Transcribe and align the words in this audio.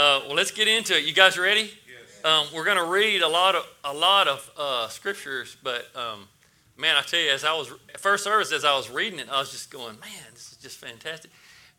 Uh, 0.00 0.22
well, 0.26 0.34
let's 0.34 0.50
get 0.50 0.66
into 0.66 0.96
it. 0.96 1.04
You 1.04 1.12
guys 1.12 1.36
ready? 1.36 1.70
Yes. 1.86 2.24
Um, 2.24 2.46
we're 2.54 2.64
going 2.64 2.78
to 2.78 2.84
read 2.84 3.20
a 3.20 3.28
lot 3.28 3.54
of 3.54 3.66
a 3.84 3.92
lot 3.92 4.28
of 4.28 4.50
uh, 4.56 4.88
scriptures, 4.88 5.58
but 5.62 5.94
um, 5.94 6.26
man, 6.78 6.96
I 6.96 7.02
tell 7.02 7.20
you, 7.20 7.30
as 7.30 7.44
I 7.44 7.52
was 7.52 7.70
first 7.98 8.24
service, 8.24 8.50
as 8.50 8.64
I 8.64 8.74
was 8.74 8.88
reading 8.88 9.18
it, 9.18 9.28
I 9.30 9.38
was 9.38 9.50
just 9.50 9.70
going, 9.70 10.00
man, 10.00 10.32
this 10.32 10.52
is 10.52 10.56
just 10.56 10.78
fantastic. 10.78 11.30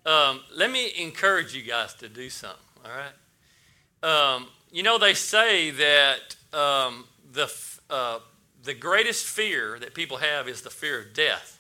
Um, 0.06 0.42
let 0.56 0.70
me 0.70 0.94
encourage 1.00 1.56
you 1.56 1.64
guys 1.64 1.96
to 1.96 2.10
do 2.10 2.30
something. 2.30 2.60
All 2.86 2.92
right. 2.92 4.36
Um, 4.36 4.50
you 4.72 4.84
know, 4.84 5.00
they 5.00 5.16
say 5.16 5.72
that 5.72 6.36
um, 6.54 7.06
the 7.34 7.52
uh, 7.90 8.20
the 8.64 8.76
greatest 8.76 9.26
fear 9.26 9.80
that 9.80 9.96
people 9.96 10.18
have 10.18 10.48
is 10.48 10.62
the 10.62 10.70
fear 10.70 11.00
of 11.00 11.16
death, 11.16 11.60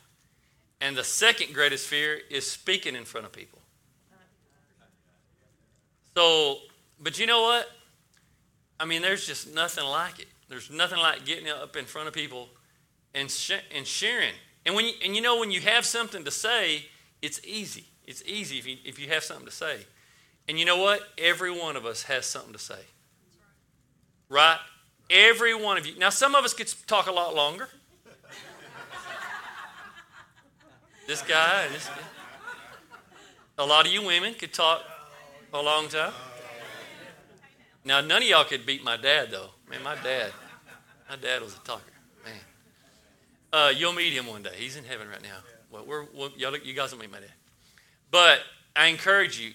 and 0.79 0.95
the 0.95 1.03
second 1.03 1.55
greatest 1.55 1.87
fear 1.87 2.19
is 2.29 2.47
speaking 2.47 2.95
in 2.95 3.05
front 3.05 3.25
of 3.25 3.31
people. 3.31 3.60
So, 6.15 6.57
but 6.99 7.19
you 7.19 7.25
know 7.25 7.41
what? 7.41 7.69
I 8.79 8.85
mean, 8.85 9.01
there's 9.01 9.25
just 9.25 9.53
nothing 9.53 9.85
like 9.85 10.19
it. 10.19 10.27
There's 10.49 10.69
nothing 10.69 10.99
like 10.99 11.25
getting 11.25 11.47
up 11.47 11.75
in 11.75 11.85
front 11.85 12.07
of 12.07 12.13
people 12.13 12.49
and, 13.13 13.29
sh- 13.29 13.63
and 13.75 13.85
sharing. 13.85 14.33
And, 14.65 14.75
when 14.75 14.85
you, 14.85 14.93
and 15.03 15.15
you 15.15 15.21
know, 15.21 15.39
when 15.39 15.51
you 15.51 15.61
have 15.61 15.85
something 15.85 16.23
to 16.25 16.31
say, 16.31 16.87
it's 17.21 17.39
easy. 17.45 17.85
It's 18.05 18.23
easy 18.25 18.57
if 18.57 18.67
you, 18.67 18.77
if 18.83 18.99
you 18.99 19.07
have 19.09 19.23
something 19.23 19.45
to 19.45 19.51
say. 19.51 19.85
And 20.47 20.59
you 20.59 20.65
know 20.65 20.77
what? 20.77 21.01
Every 21.17 21.51
one 21.51 21.75
of 21.75 21.85
us 21.85 22.03
has 22.03 22.25
something 22.25 22.53
to 22.53 22.59
say. 22.59 22.79
Right? 24.27 24.57
Every 25.09 25.53
one 25.53 25.77
of 25.77 25.85
you. 25.85 25.97
Now, 25.97 26.09
some 26.09 26.35
of 26.35 26.43
us 26.43 26.53
could 26.53 26.73
talk 26.87 27.07
a 27.07 27.11
lot 27.11 27.35
longer. 27.35 27.69
this 31.07 31.21
guy, 31.21 31.67
this 31.71 31.87
guy. 31.87 31.95
A 33.57 33.65
lot 33.65 33.85
of 33.85 33.91
you 33.93 34.03
women 34.03 34.33
could 34.33 34.53
talk 34.53 34.81
a 35.53 35.61
long 35.61 35.87
time. 35.87 36.13
Now, 37.83 37.99
none 38.01 38.21
of 38.21 38.27
y'all 38.27 38.43
could 38.43 38.65
beat 38.65 38.83
my 38.83 38.97
dad, 38.97 39.31
though. 39.31 39.49
Man, 39.69 39.83
my 39.83 39.95
dad, 39.95 40.31
my 41.09 41.15
dad 41.15 41.41
was 41.41 41.55
a 41.55 41.59
talker. 41.59 41.83
Man, 42.23 42.33
uh, 43.51 43.73
you'll 43.75 43.93
meet 43.93 44.13
him 44.13 44.27
one 44.27 44.43
day. 44.43 44.53
He's 44.55 44.77
in 44.77 44.83
heaven 44.83 45.07
right 45.09 45.21
now. 45.21 45.37
Well, 45.71 45.85
we're, 45.85 46.05
we'll, 46.13 46.31
y'all, 46.37 46.55
you 46.55 46.73
guys 46.73 46.91
will 46.91 46.99
meet 46.99 47.11
my 47.11 47.19
dad. 47.19 47.31
But 48.11 48.39
I 48.75 48.87
encourage 48.87 49.39
you, 49.39 49.51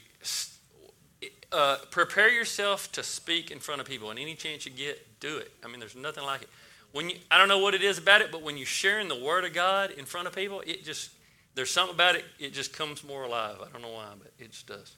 uh, 1.53 1.77
prepare 1.91 2.29
yourself 2.29 2.91
to 2.93 3.03
speak 3.03 3.51
in 3.51 3.61
front 3.61 3.81
of 3.81 3.87
people. 3.87 4.11
And 4.11 4.19
any 4.19 4.35
chance 4.35 4.67
you 4.67 4.73
get, 4.73 5.21
do 5.21 5.37
it. 5.39 5.53
I 5.65 5.69
mean, 5.69 5.79
there's 5.79 5.97
nothing 5.97 6.25
like 6.25 6.43
it. 6.43 6.49
When 6.93 7.11
you, 7.11 7.17
I 7.31 7.39
don't 7.39 7.49
know 7.49 7.59
what 7.59 7.75
it 7.75 7.83
is 7.83 7.99
about 7.99 8.23
it, 8.23 8.33
but 8.33 8.43
when 8.43 8.57
you're 8.57 8.67
sharing 8.67 9.09
the 9.09 9.23
Word 9.23 9.45
of 9.45 9.53
God 9.53 9.91
in 9.93 10.05
front 10.05 10.27
of 10.27 10.35
people, 10.35 10.63
it 10.67 10.85
just, 10.85 11.11
there's 11.55 11.71
something 11.71 11.95
about 11.95 12.17
it, 12.17 12.25
it 12.39 12.53
just 12.53 12.73
comes 12.73 13.05
more 13.05 13.25
alive. 13.25 13.57
I 13.61 13.71
don't 13.71 13.83
know 13.83 13.93
why, 13.93 14.07
but 14.19 14.33
it 14.39 14.51
just 14.51 14.67
does. 14.67 14.97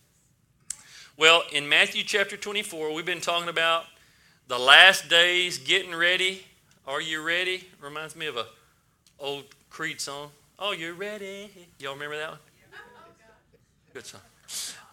Well, 1.19 1.43
in 1.51 1.69
Matthew 1.69 2.05
chapter 2.05 2.37
24, 2.37 2.95
we've 2.95 3.05
been 3.05 3.21
talking 3.21 3.49
about 3.49 3.87
the 4.47 4.57
last 4.57 5.09
days, 5.09 5.59
getting 5.59 5.93
ready. 5.93 6.45
Are 6.87 7.01
you 7.01 7.23
ready? 7.23 7.67
Reminds 7.81 8.15
me 8.15 8.27
of 8.27 8.37
a 8.37 8.47
old 9.19 9.43
Creed 9.69 10.01
song. 10.01 10.31
Oh, 10.61 10.71
you're 10.71 10.95
ready. 10.95 11.51
Y'all 11.81 11.95
remember 11.95 12.17
that 12.19 12.31
one? 12.31 12.39
Good 13.93 14.07
song. 14.07 14.21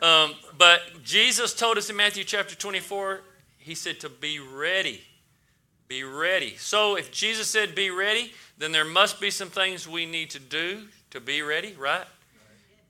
Um, 0.01 0.33
but 0.57 0.81
Jesus 1.03 1.53
told 1.53 1.77
us 1.77 1.91
in 1.91 1.95
Matthew 1.95 2.23
chapter 2.23 2.55
24, 2.55 3.21
he 3.59 3.75
said 3.75 3.99
to 3.99 4.09
be 4.09 4.39
ready. 4.39 5.03
Be 5.87 6.03
ready. 6.03 6.55
So 6.57 6.97
if 6.97 7.11
Jesus 7.11 7.47
said 7.49 7.75
be 7.75 7.91
ready, 7.91 8.33
then 8.57 8.71
there 8.71 8.83
must 8.83 9.21
be 9.21 9.29
some 9.29 9.49
things 9.49 9.87
we 9.87 10.07
need 10.07 10.31
to 10.31 10.39
do 10.39 10.87
to 11.11 11.21
be 11.21 11.43
ready, 11.43 11.75
right? 11.77 12.07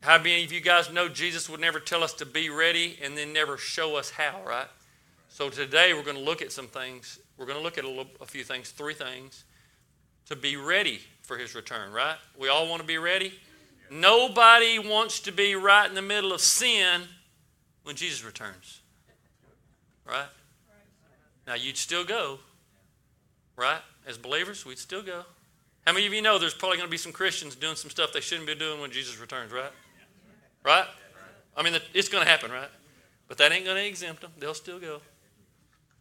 How 0.06 0.20
many 0.20 0.44
of 0.44 0.54
you 0.54 0.62
guys 0.62 0.92
know 0.92 1.10
Jesus 1.10 1.50
would 1.50 1.60
never 1.60 1.80
tell 1.80 2.04
us 2.04 2.14
to 2.14 2.28
be 2.28 2.52
ready 2.52 3.00
and 3.02 3.18
then 3.18 3.34
never 3.34 3.58
show 3.58 3.96
us 3.96 4.12
how, 4.12 4.40
right? 4.46 4.68
So 5.30 5.50
today 5.50 5.96
we're 5.96 6.04
going 6.04 6.16
to 6.16 6.22
look 6.22 6.44
at 6.44 6.52
some 6.52 6.68
things. 6.68 7.18
We're 7.40 7.48
going 7.48 7.58
to 7.58 7.64
look 7.64 7.80
at 7.80 7.86
a, 7.86 7.90
little, 7.90 8.06
a 8.22 8.26
few 8.28 8.44
things, 8.44 8.70
three 8.70 8.94
things, 8.94 9.46
to 10.28 10.36
be 10.36 10.58
ready 10.58 11.00
for 11.24 11.40
his 11.40 11.56
return, 11.56 11.92
right? 11.92 12.18
We 12.40 12.50
all 12.50 12.70
want 12.70 12.84
to 12.84 12.88
be 12.88 13.00
ready. 13.00 13.34
Nobody 13.90 14.78
wants 14.78 15.22
to 15.22 15.32
be 15.32 15.56
right 15.56 15.90
in 15.90 15.96
the 15.96 16.04
middle 16.04 16.34
of 16.34 16.42
sin 16.42 17.02
when 17.82 17.96
Jesus 17.96 18.24
returns, 18.24 18.82
right? 20.08 20.28
Now 21.48 21.56
you'd 21.56 21.78
still 21.78 22.06
go, 22.06 22.38
right? 23.56 23.82
As 24.06 24.20
believers, 24.20 24.68
we'd 24.68 24.78
still 24.78 25.02
go. 25.02 25.24
How 25.88 25.94
many 25.94 26.06
of 26.06 26.14
you 26.14 26.22
know 26.22 26.38
there's 26.38 26.54
probably 26.54 26.78
going 26.78 26.88
to 26.88 26.92
be 26.92 26.98
some 26.98 27.12
Christians 27.12 27.56
doing 27.56 27.76
some 27.76 27.90
stuff 27.90 28.14
they 28.14 28.22
shouldn't 28.22 28.46
be 28.46 28.54
doing 28.54 28.80
when 28.80 28.92
Jesus 28.92 29.20
returns, 29.20 29.52
right? 29.52 29.72
Right? 30.66 30.86
I 31.56 31.64
mean, 31.64 31.78
it's 31.94 32.10
going 32.10 32.24
to 32.24 32.30
happen, 32.30 32.52
right? 32.52 32.70
But 33.28 33.38
that 33.38 33.52
ain't 33.52 33.66
going 33.66 33.78
to 33.78 33.86
exempt 33.88 34.22
them. 34.22 34.32
They'll 34.40 34.56
still 34.56 34.80
go. 34.80 35.00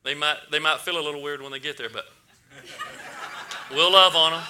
They 0.03 0.15
might, 0.15 0.37
they 0.51 0.59
might 0.59 0.81
feel 0.81 0.99
a 0.99 1.05
little 1.05 1.23
weird 1.23 1.43
when 1.43 1.53
they 1.53 1.61
get 1.61 1.77
there, 1.77 1.91
but 1.91 2.07
we'll 3.71 3.93
love 3.93 4.17
on 4.17 4.33
them. 4.33 4.43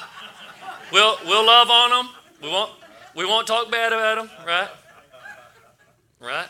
We'll, 0.92 1.16
we'll 1.26 1.46
love 1.46 1.70
on 1.70 1.90
them. 1.90 2.14
We 2.42 2.48
won't, 2.48 2.70
we 3.14 3.24
won't 3.24 3.46
talk 3.46 3.70
bad 3.70 3.92
about 3.92 4.16
them, 4.16 4.30
right? 4.46 4.68
Right? 6.20 6.48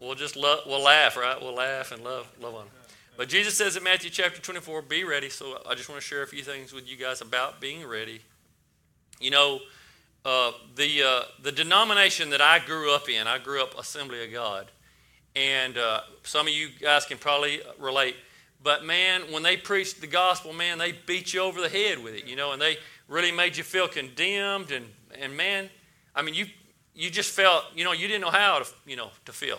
We'll 0.00 0.14
just 0.14 0.36
love, 0.36 0.60
we'll 0.66 0.82
laugh, 0.82 1.16
right? 1.16 1.40
We'll 1.40 1.54
laugh 1.54 1.92
and 1.92 2.02
love, 2.02 2.30
love 2.40 2.54
on 2.54 2.64
them. 2.66 2.74
But 3.16 3.28
Jesus 3.28 3.56
says 3.56 3.76
in 3.76 3.82
Matthew 3.82 4.10
chapter 4.10 4.40
24, 4.40 4.82
be 4.82 5.04
ready. 5.04 5.28
So 5.28 5.60
I 5.68 5.74
just 5.74 5.88
want 5.88 6.00
to 6.00 6.06
share 6.06 6.22
a 6.22 6.26
few 6.26 6.42
things 6.42 6.72
with 6.72 6.88
you 6.88 6.96
guys 6.96 7.20
about 7.20 7.60
being 7.60 7.86
ready. 7.86 8.22
You 9.20 9.30
know, 9.30 9.60
uh, 10.24 10.52
the, 10.76 11.02
uh, 11.02 11.22
the 11.42 11.52
denomination 11.52 12.30
that 12.30 12.40
I 12.40 12.58
grew 12.58 12.94
up 12.94 13.08
in, 13.08 13.26
I 13.26 13.38
grew 13.38 13.62
up 13.62 13.78
Assembly 13.78 14.24
of 14.24 14.32
God. 14.32 14.70
And 15.34 15.78
uh, 15.78 16.00
some 16.22 16.46
of 16.46 16.52
you 16.52 16.68
guys 16.80 17.06
can 17.06 17.18
probably 17.18 17.60
relate. 17.78 18.16
But 18.62 18.84
man, 18.84 19.22
when 19.30 19.42
they 19.42 19.56
preached 19.56 20.00
the 20.00 20.06
gospel, 20.06 20.52
man, 20.52 20.78
they 20.78 20.92
beat 20.92 21.32
you 21.32 21.40
over 21.40 21.60
the 21.60 21.68
head 21.68 22.02
with 22.02 22.14
it, 22.14 22.26
you 22.26 22.36
know, 22.36 22.52
and 22.52 22.60
they 22.60 22.76
really 23.08 23.32
made 23.32 23.56
you 23.56 23.64
feel 23.64 23.88
condemned. 23.88 24.70
And, 24.70 24.86
and 25.18 25.36
man, 25.36 25.70
I 26.14 26.22
mean, 26.22 26.34
you, 26.34 26.46
you 26.94 27.10
just 27.10 27.30
felt, 27.30 27.64
you 27.74 27.84
know, 27.84 27.92
you 27.92 28.06
didn't 28.06 28.22
know 28.22 28.30
how 28.30 28.58
to, 28.58 28.66
you 28.86 28.96
know, 28.96 29.10
to 29.24 29.32
feel. 29.32 29.58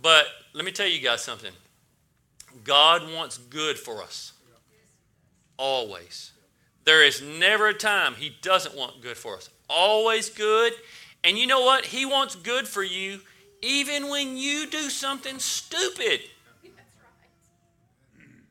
But 0.00 0.26
let 0.52 0.64
me 0.64 0.72
tell 0.72 0.88
you 0.88 1.00
guys 1.00 1.22
something. 1.22 1.52
God 2.64 3.10
wants 3.14 3.38
good 3.38 3.78
for 3.78 4.02
us. 4.02 4.32
Always. 5.56 6.31
There 6.84 7.04
is 7.04 7.22
never 7.22 7.68
a 7.68 7.74
time 7.74 8.14
He 8.14 8.36
doesn't 8.42 8.76
want 8.76 9.02
good 9.02 9.16
for 9.16 9.36
us. 9.36 9.50
Always 9.68 10.28
good. 10.30 10.72
And 11.24 11.38
you 11.38 11.46
know 11.46 11.62
what? 11.62 11.86
He 11.86 12.04
wants 12.04 12.34
good 12.34 12.66
for 12.66 12.82
you 12.82 13.20
even 13.62 14.08
when 14.08 14.36
you 14.36 14.66
do 14.66 14.90
something 14.90 15.38
stupid. 15.38 16.20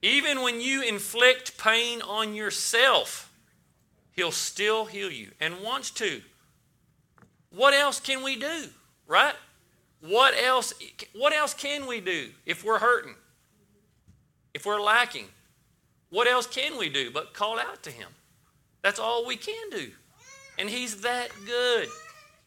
Even 0.02 0.42
when 0.42 0.60
you 0.62 0.82
inflict 0.82 1.58
pain 1.58 2.02
on 2.02 2.34
yourself, 2.34 3.28
He'll 4.14 4.32
still 4.32 4.86
heal 4.86 5.12
you 5.12 5.32
and 5.40 5.62
wants 5.62 5.92
to. 5.92 6.22
What 7.52 7.74
else 7.74 8.00
can 8.00 8.24
we 8.24 8.36
do? 8.36 8.66
Right? 9.08 9.36
What 10.02 10.34
else 10.42 10.74
what 11.14 11.34
else 11.34 11.54
can 11.54 11.86
we 11.86 12.02
do 12.02 12.30
if 12.46 12.64
we're 12.64 12.80
hurting? 12.80 13.16
If 14.54 14.66
we're 14.66 14.82
lacking? 14.82 15.28
What 16.10 16.28
else 16.28 16.48
can 16.48 16.78
we 16.78 16.90
do 16.90 17.12
but 17.12 17.34
call 17.34 17.60
out 17.60 17.84
to 17.84 17.92
him? 17.92 18.08
That's 18.82 19.00
all 19.00 19.26
we 19.26 19.36
can 19.36 19.70
do. 19.70 19.92
And 20.58 20.70
he's 20.70 21.02
that 21.02 21.30
good. 21.46 21.88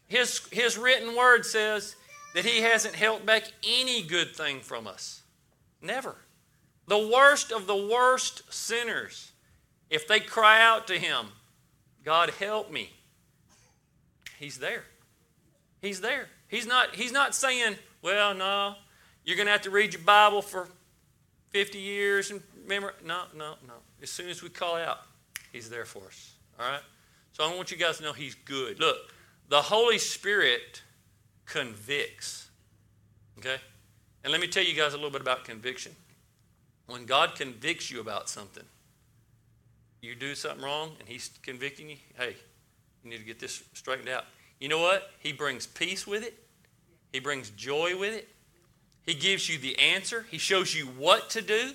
His, 0.07 0.41
his 0.51 0.77
written 0.77 1.15
word 1.15 1.45
says 1.45 1.95
that 2.33 2.45
he 2.45 2.61
hasn't 2.61 2.95
held 2.95 3.25
back 3.25 3.43
any 3.63 4.03
good 4.03 4.35
thing 4.35 4.59
from 4.59 4.87
us. 4.87 5.23
Never. 5.81 6.15
The 6.87 7.09
worst 7.11 7.51
of 7.51 7.67
the 7.67 7.75
worst 7.75 8.53
sinners, 8.53 9.31
if 9.89 10.07
they 10.07 10.19
cry 10.19 10.61
out 10.61 10.87
to 10.87 10.99
him, 10.99 11.27
God 12.03 12.29
help 12.31 12.71
me, 12.71 12.91
he's 14.37 14.59
there. 14.59 14.83
He's 15.81 16.01
there. 16.01 16.27
He's 16.47 16.67
not, 16.67 16.95
he's 16.95 17.11
not 17.11 17.33
saying, 17.33 17.75
well, 18.01 18.33
no, 18.33 18.75
you're 19.23 19.35
going 19.35 19.47
to 19.47 19.51
have 19.51 19.63
to 19.63 19.71
read 19.71 19.93
your 19.93 20.03
Bible 20.03 20.41
for 20.41 20.67
50 21.49 21.79
years 21.79 22.31
and 22.31 22.41
remember. 22.63 22.93
No, 23.03 23.23
no, 23.35 23.55
no. 23.67 23.73
As 24.01 24.09
soon 24.11 24.29
as 24.29 24.43
we 24.43 24.49
call 24.49 24.75
out, 24.75 24.99
he's 25.55 25.69
there 25.69 25.85
for 25.85 26.05
us. 26.07 26.33
All 26.59 26.69
right? 26.69 26.81
So 27.31 27.43
I 27.43 27.55
want 27.55 27.71
you 27.71 27.77
guys 27.77 27.97
to 27.97 28.03
know 28.03 28.13
he's 28.13 28.35
good. 28.35 28.79
Look, 28.79 28.97
the 29.49 29.61
Holy 29.61 29.97
Spirit 29.97 30.81
convicts. 31.45 32.49
Okay? 33.39 33.55
And 34.23 34.31
let 34.31 34.41
me 34.41 34.47
tell 34.47 34.63
you 34.63 34.73
guys 34.73 34.93
a 34.93 34.97
little 34.97 35.11
bit 35.11 35.21
about 35.21 35.45
conviction. 35.45 35.93
When 36.87 37.05
God 37.05 37.35
convicts 37.35 37.89
you 37.89 37.99
about 37.99 38.29
something, 38.29 38.63
you 40.01 40.13
do 40.13 40.35
something 40.35 40.63
wrong 40.63 40.91
and 40.99 41.07
he's 41.07 41.31
convicting 41.41 41.89
you, 41.89 41.97
hey, 42.17 42.35
you 43.03 43.09
need 43.09 43.17
to 43.17 43.23
get 43.23 43.39
this 43.39 43.63
straightened 43.73 44.09
out. 44.09 44.25
You 44.59 44.67
know 44.67 44.79
what? 44.79 45.09
He 45.19 45.31
brings 45.31 45.65
peace 45.65 46.05
with 46.05 46.23
it, 46.23 46.37
he 47.11 47.19
brings 47.19 47.49
joy 47.51 47.97
with 47.97 48.13
it, 48.13 48.27
he 49.03 49.13
gives 49.13 49.49
you 49.49 49.57
the 49.57 49.77
answer, 49.79 50.25
he 50.29 50.37
shows 50.37 50.75
you 50.75 50.85
what 50.85 51.29
to 51.31 51.41
do. 51.41 51.71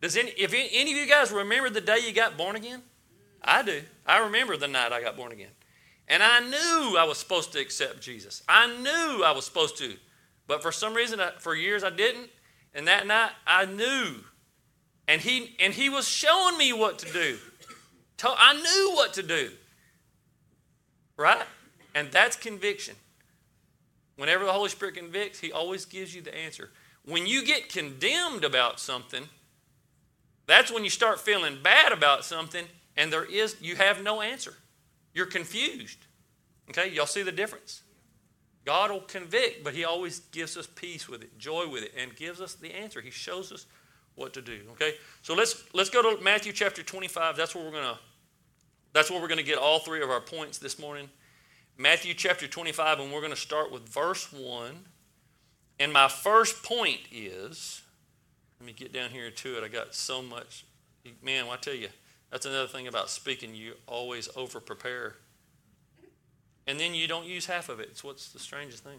Does 0.00 0.16
any, 0.16 0.30
if 0.30 0.52
any 0.52 0.92
of 0.92 0.98
you 0.98 1.06
guys 1.06 1.32
remember 1.32 1.70
the 1.70 1.80
day 1.80 2.00
you 2.04 2.12
got 2.12 2.36
born 2.36 2.56
again? 2.56 2.82
I 3.44 3.62
do. 3.62 3.82
I 4.06 4.18
remember 4.18 4.56
the 4.56 4.68
night 4.68 4.92
I 4.92 5.00
got 5.00 5.16
born 5.16 5.32
again. 5.32 5.50
And 6.08 6.22
I 6.22 6.40
knew 6.40 6.96
I 6.98 7.04
was 7.04 7.18
supposed 7.18 7.52
to 7.52 7.60
accept 7.60 8.00
Jesus. 8.00 8.42
I 8.48 8.66
knew 8.80 9.22
I 9.24 9.32
was 9.32 9.44
supposed 9.44 9.78
to 9.78 9.94
But 10.46 10.62
for 10.62 10.72
some 10.72 10.94
reason, 10.94 11.20
for 11.38 11.54
years 11.54 11.84
I 11.84 11.90
didn't. 11.90 12.30
And 12.74 12.88
that 12.88 13.06
night 13.06 13.30
I 13.46 13.66
knew. 13.66 14.16
And 15.06 15.20
he, 15.20 15.54
and 15.60 15.72
he 15.72 15.88
was 15.88 16.08
showing 16.08 16.58
me 16.58 16.72
what 16.72 16.98
to 17.00 17.12
do. 17.12 17.38
I 18.24 18.54
knew 18.54 18.96
what 18.96 19.14
to 19.14 19.22
do. 19.22 19.50
Right? 21.16 21.42
And 21.94 22.10
that's 22.10 22.36
conviction. 22.36 22.96
Whenever 24.16 24.44
the 24.44 24.52
Holy 24.52 24.68
Spirit 24.68 24.94
convicts, 24.94 25.40
He 25.40 25.52
always 25.52 25.84
gives 25.84 26.14
you 26.14 26.22
the 26.22 26.34
answer. 26.34 26.70
When 27.04 27.26
you 27.26 27.44
get 27.44 27.68
condemned 27.68 28.44
about 28.44 28.80
something, 28.80 29.28
that's 30.46 30.72
when 30.72 30.84
you 30.84 30.90
start 30.90 31.20
feeling 31.20 31.58
bad 31.62 31.92
about 31.92 32.24
something 32.24 32.64
and 32.96 33.12
there 33.12 33.24
is 33.24 33.56
you 33.60 33.76
have 33.76 34.02
no 34.02 34.20
answer. 34.20 34.54
You're 35.12 35.26
confused. 35.26 35.98
Okay, 36.70 36.90
y'all 36.90 37.06
see 37.06 37.22
the 37.22 37.32
difference? 37.32 37.82
God 38.64 38.90
will 38.90 39.00
convict, 39.00 39.62
but 39.62 39.74
He 39.74 39.84
always 39.84 40.20
gives 40.20 40.56
us 40.56 40.66
peace 40.66 41.08
with 41.08 41.22
it, 41.22 41.38
joy 41.38 41.68
with 41.68 41.82
it, 41.82 41.92
and 41.96 42.16
gives 42.16 42.40
us 42.40 42.54
the 42.54 42.74
answer. 42.74 43.00
He 43.00 43.10
shows 43.10 43.52
us 43.52 43.66
what 44.14 44.32
to 44.34 44.42
do. 44.42 44.60
Okay, 44.72 44.94
so 45.22 45.34
let's 45.34 45.64
let's 45.72 45.90
go 45.90 46.16
to 46.16 46.22
Matthew 46.22 46.52
chapter 46.52 46.82
25. 46.82 47.36
That's 47.36 47.54
where 47.54 47.64
we're 47.64 47.72
gonna 47.72 47.98
that's 48.92 49.10
where 49.10 49.20
we're 49.20 49.28
gonna 49.28 49.42
get 49.42 49.58
all 49.58 49.80
three 49.80 50.02
of 50.02 50.10
our 50.10 50.20
points 50.20 50.58
this 50.58 50.78
morning. 50.78 51.08
Matthew 51.76 52.14
chapter 52.14 52.46
25, 52.46 53.00
and 53.00 53.12
we're 53.12 53.20
to 53.28 53.36
start 53.36 53.72
with 53.72 53.88
verse 53.88 54.32
1. 54.32 54.70
And 55.80 55.92
my 55.92 56.06
first 56.06 56.62
point 56.62 57.00
is 57.10 57.82
let 58.60 58.66
me 58.66 58.72
get 58.72 58.92
down 58.92 59.10
here 59.10 59.30
to 59.30 59.58
it. 59.58 59.64
I 59.64 59.68
got 59.68 59.94
so 59.94 60.22
much. 60.22 60.64
Man, 61.22 61.46
I 61.50 61.56
tell 61.56 61.74
you, 61.74 61.88
that's 62.34 62.46
another 62.46 62.66
thing 62.66 62.88
about 62.88 63.10
speaking. 63.10 63.54
You 63.54 63.74
always 63.86 64.28
over 64.34 64.58
prepare. 64.58 65.14
And 66.66 66.80
then 66.80 66.92
you 66.92 67.06
don't 67.06 67.26
use 67.26 67.46
half 67.46 67.68
of 67.68 67.78
it. 67.78 67.90
It's 67.92 68.02
what's 68.02 68.32
the 68.32 68.40
strangest 68.40 68.82
thing. 68.82 68.98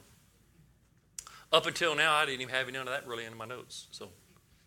Up 1.52 1.66
until 1.66 1.98
now, 1.98 2.16
I 2.16 2.26
didn't 2.26 2.40
even 2.40 2.56
have 2.56 2.70
any 2.70 2.78
of 2.78 2.86
that 2.86 3.06
really 3.06 3.26
in 3.26 3.36
my 3.36 3.44
notes. 3.44 3.88
So 3.92 4.08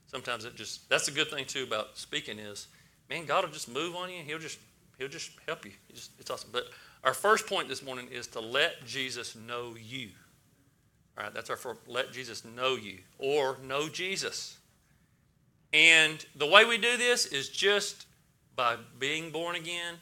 sometimes 0.06 0.44
it 0.44 0.54
just, 0.54 0.86
that's 0.90 1.08
a 1.08 1.10
good 1.10 1.30
thing 1.30 1.46
too 1.46 1.62
about 1.62 1.96
speaking 1.96 2.38
is, 2.38 2.66
man, 3.08 3.24
God 3.24 3.44
will 3.44 3.52
just 3.52 3.70
move 3.70 3.96
on 3.96 4.10
you. 4.10 4.22
He'll 4.22 4.38
just, 4.38 4.58
he'll 4.98 5.08
just 5.08 5.30
help 5.46 5.64
you. 5.64 5.72
Just, 5.94 6.10
it's 6.18 6.30
awesome. 6.30 6.50
But 6.52 6.64
our 7.04 7.14
first 7.14 7.46
point 7.46 7.68
this 7.68 7.82
morning 7.82 8.08
is 8.12 8.26
to 8.26 8.40
let 8.40 8.84
Jesus 8.84 9.34
know 9.34 9.76
you. 9.82 10.10
All 11.16 11.24
right, 11.24 11.32
that's 11.32 11.48
our 11.48 11.56
first, 11.56 11.80
let 11.86 12.12
Jesus 12.12 12.44
know 12.44 12.76
you 12.76 12.98
or 13.18 13.56
know 13.64 13.88
Jesus. 13.88 14.58
And 15.72 16.22
the 16.36 16.46
way 16.46 16.66
we 16.66 16.76
do 16.76 16.98
this 16.98 17.24
is 17.24 17.48
just 17.48 18.04
by 18.58 18.76
being 18.98 19.30
born 19.30 19.54
again. 19.54 19.94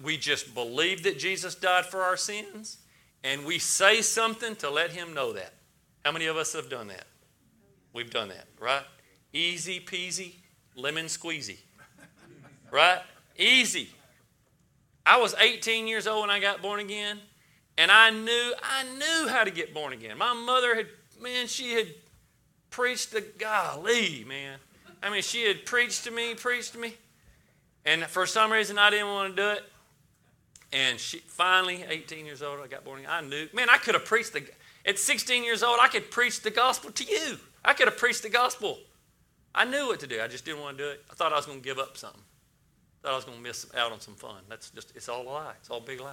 We 0.00 0.18
just 0.18 0.54
believe 0.54 1.04
that 1.04 1.18
Jesus 1.18 1.54
died 1.54 1.86
for 1.86 2.02
our 2.02 2.18
sins 2.18 2.76
and 3.24 3.46
we 3.46 3.58
say 3.58 4.02
something 4.02 4.54
to 4.56 4.68
let 4.68 4.90
him 4.90 5.14
know 5.14 5.32
that. 5.32 5.54
How 6.04 6.12
many 6.12 6.26
of 6.26 6.36
us 6.36 6.52
have 6.52 6.68
done 6.68 6.88
that? 6.88 7.06
We've 7.94 8.10
done 8.10 8.28
that, 8.28 8.44
right? 8.60 8.82
Easy 9.32 9.80
peasy, 9.80 10.34
lemon 10.76 11.06
squeezy. 11.06 11.56
Right? 12.70 13.00
Easy. 13.38 13.88
I 15.06 15.18
was 15.18 15.34
18 15.40 15.86
years 15.86 16.06
old 16.06 16.22
when 16.22 16.30
I 16.30 16.40
got 16.40 16.60
born 16.60 16.80
again, 16.80 17.20
and 17.78 17.90
I 17.90 18.10
knew 18.10 18.54
I 18.62 18.84
knew 18.98 19.28
how 19.28 19.44
to 19.44 19.50
get 19.50 19.72
born 19.72 19.92
again. 19.92 20.18
My 20.18 20.34
mother 20.34 20.74
had, 20.74 20.86
man, 21.20 21.46
she 21.46 21.72
had 21.72 21.86
preached 22.70 23.12
the 23.12 23.22
golly, 23.38 24.24
man. 24.26 24.58
I 25.02 25.10
mean, 25.10 25.22
she 25.22 25.46
had 25.46 25.64
preached 25.64 26.04
to 26.04 26.10
me, 26.10 26.34
preached 26.34 26.72
to 26.72 26.78
me, 26.78 26.94
and 27.84 28.04
for 28.04 28.26
some 28.26 28.52
reason 28.52 28.78
I 28.78 28.90
didn't 28.90 29.08
want 29.08 29.36
to 29.36 29.42
do 29.42 29.48
it. 29.50 29.62
And 30.72 30.98
she 30.98 31.18
finally, 31.18 31.84
18 31.88 32.26
years 32.26 32.42
old, 32.42 32.60
I 32.60 32.66
got 32.66 32.84
born 32.84 33.00
again. 33.00 33.10
I 33.10 33.20
knew, 33.20 33.48
man, 33.54 33.70
I 33.70 33.76
could 33.76 33.94
have 33.94 34.04
preached 34.04 34.32
the. 34.32 34.44
At 34.86 34.98
16 34.98 35.44
years 35.44 35.62
old, 35.62 35.78
I 35.80 35.88
could 35.88 36.10
preach 36.10 36.42
the 36.42 36.50
gospel 36.50 36.90
to 36.90 37.04
you. 37.04 37.38
I 37.64 37.72
could 37.72 37.86
have 37.86 37.96
preached 37.96 38.22
the 38.22 38.28
gospel. 38.28 38.78
I 39.54 39.64
knew 39.64 39.86
what 39.86 40.00
to 40.00 40.06
do. 40.06 40.20
I 40.20 40.26
just 40.26 40.44
didn't 40.44 40.60
want 40.60 40.76
to 40.76 40.84
do 40.84 40.90
it. 40.90 41.04
I 41.10 41.14
thought 41.14 41.32
I 41.32 41.36
was 41.36 41.46
going 41.46 41.60
to 41.60 41.64
give 41.64 41.78
up 41.78 41.96
something. 41.96 42.20
I 42.20 43.06
Thought 43.06 43.12
I 43.12 43.16
was 43.16 43.24
going 43.24 43.38
to 43.38 43.42
miss 43.42 43.66
out 43.76 43.92
on 43.92 44.00
some 44.00 44.14
fun. 44.14 44.36
That's 44.48 44.70
just, 44.70 44.92
it's 44.96 45.08
all 45.08 45.22
a 45.22 45.30
lie. 45.30 45.52
It's 45.60 45.70
all 45.70 45.78
a 45.78 45.82
big 45.82 46.00
lie. 46.00 46.12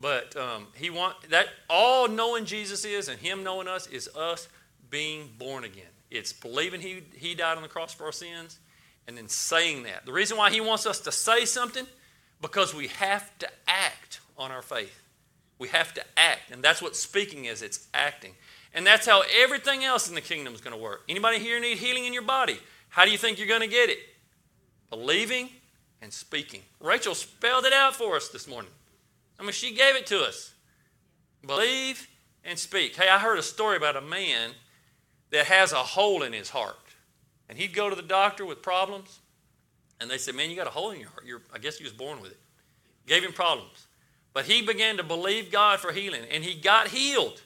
But 0.00 0.36
um, 0.36 0.68
he 0.74 0.90
want 0.90 1.16
that 1.30 1.48
all 1.68 2.06
knowing 2.06 2.44
Jesus 2.44 2.84
is 2.84 3.08
and 3.08 3.18
him 3.18 3.42
knowing 3.42 3.66
us 3.66 3.88
is 3.88 4.08
us 4.16 4.48
being 4.88 5.30
born 5.36 5.64
again. 5.64 5.90
It's 6.10 6.32
believing 6.32 6.80
he, 6.80 7.02
he 7.16 7.34
died 7.34 7.56
on 7.56 7.62
the 7.62 7.68
cross 7.68 7.92
for 7.92 8.04
our 8.04 8.12
sins 8.12 8.60
and 9.08 9.16
then 9.16 9.26
saying 9.26 9.84
that. 9.84 10.04
The 10.04 10.12
reason 10.12 10.36
why 10.36 10.50
he 10.50 10.60
wants 10.60 10.86
us 10.86 11.00
to 11.00 11.10
say 11.10 11.46
something, 11.46 11.86
because 12.42 12.74
we 12.74 12.88
have 12.88 13.36
to 13.38 13.48
act 13.66 14.20
on 14.36 14.52
our 14.52 14.60
faith. 14.60 15.00
We 15.58 15.68
have 15.68 15.94
to 15.94 16.04
act. 16.16 16.50
And 16.52 16.62
that's 16.62 16.82
what 16.82 16.94
speaking 16.94 17.46
is, 17.46 17.62
it's 17.62 17.88
acting. 17.94 18.34
And 18.74 18.86
that's 18.86 19.06
how 19.06 19.22
everything 19.40 19.82
else 19.82 20.10
in 20.10 20.14
the 20.14 20.20
kingdom 20.20 20.54
is 20.54 20.60
going 20.60 20.76
to 20.76 20.80
work. 20.80 21.04
Anybody 21.08 21.38
here 21.38 21.58
need 21.58 21.78
healing 21.78 22.04
in 22.04 22.12
your 22.12 22.22
body? 22.22 22.58
How 22.90 23.06
do 23.06 23.10
you 23.10 23.18
think 23.18 23.38
you're 23.38 23.48
going 23.48 23.62
to 23.62 23.66
get 23.66 23.88
it? 23.88 23.98
Believing 24.90 25.48
and 26.02 26.12
speaking. 26.12 26.60
Rachel 26.78 27.14
spelled 27.14 27.64
it 27.64 27.72
out 27.72 27.96
for 27.96 28.14
us 28.14 28.28
this 28.28 28.46
morning. 28.46 28.70
I 29.40 29.42
mean, 29.42 29.52
she 29.52 29.74
gave 29.74 29.96
it 29.96 30.06
to 30.08 30.20
us. 30.20 30.52
Believe 31.44 32.06
and 32.44 32.58
speak. 32.58 32.94
Hey, 32.94 33.08
I 33.08 33.18
heard 33.18 33.38
a 33.38 33.42
story 33.42 33.78
about 33.78 33.96
a 33.96 34.02
man 34.02 34.50
that 35.30 35.46
has 35.46 35.72
a 35.72 35.76
hole 35.76 36.22
in 36.22 36.34
his 36.34 36.50
heart. 36.50 36.76
And 37.48 37.58
he'd 37.58 37.74
go 37.74 37.88
to 37.88 37.96
the 37.96 38.02
doctor 38.02 38.44
with 38.44 38.62
problems, 38.62 39.20
and 40.00 40.10
they 40.10 40.18
said, 40.18 40.34
Man, 40.34 40.50
you 40.50 40.56
got 40.56 40.66
a 40.66 40.70
hole 40.70 40.90
in 40.90 41.00
your 41.00 41.08
heart. 41.08 41.24
You're, 41.26 41.42
I 41.52 41.58
guess 41.58 41.78
he 41.78 41.84
was 41.84 41.92
born 41.92 42.20
with 42.20 42.32
it. 42.32 42.38
Gave 43.06 43.24
him 43.24 43.32
problems. 43.32 43.86
But 44.34 44.44
he 44.44 44.62
began 44.62 44.98
to 44.98 45.02
believe 45.02 45.50
God 45.50 45.80
for 45.80 45.92
healing, 45.92 46.22
and 46.30 46.44
he 46.44 46.60
got 46.60 46.88
healed. 46.88 47.40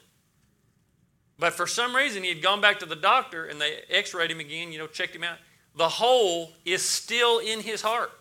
But 1.39 1.53
for 1.53 1.65
some 1.65 1.95
reason, 1.95 2.23
he 2.23 2.29
had 2.29 2.41
gone 2.41 2.61
back 2.61 2.79
to 2.79 2.85
the 2.85 2.95
doctor, 2.95 3.45
and 3.45 3.59
they 3.59 3.79
x 3.89 4.13
rayed 4.13 4.31
him 4.31 4.39
again, 4.39 4.71
you 4.71 4.77
know, 4.77 4.87
checked 4.87 5.15
him 5.15 5.23
out. 5.23 5.37
The 5.75 5.89
hole 5.89 6.51
is 6.65 6.87
still 6.87 7.39
in 7.39 7.61
his 7.61 7.81
heart. 7.81 8.11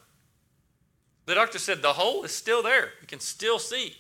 The 1.27 1.35
doctor 1.35 1.59
said 1.59 1.83
the 1.83 1.93
hole 1.93 2.25
is 2.25 2.33
still 2.35 2.63
there. 2.63 2.93
You 3.01 3.07
can 3.07 3.21
still 3.21 3.59
see. 3.59 3.97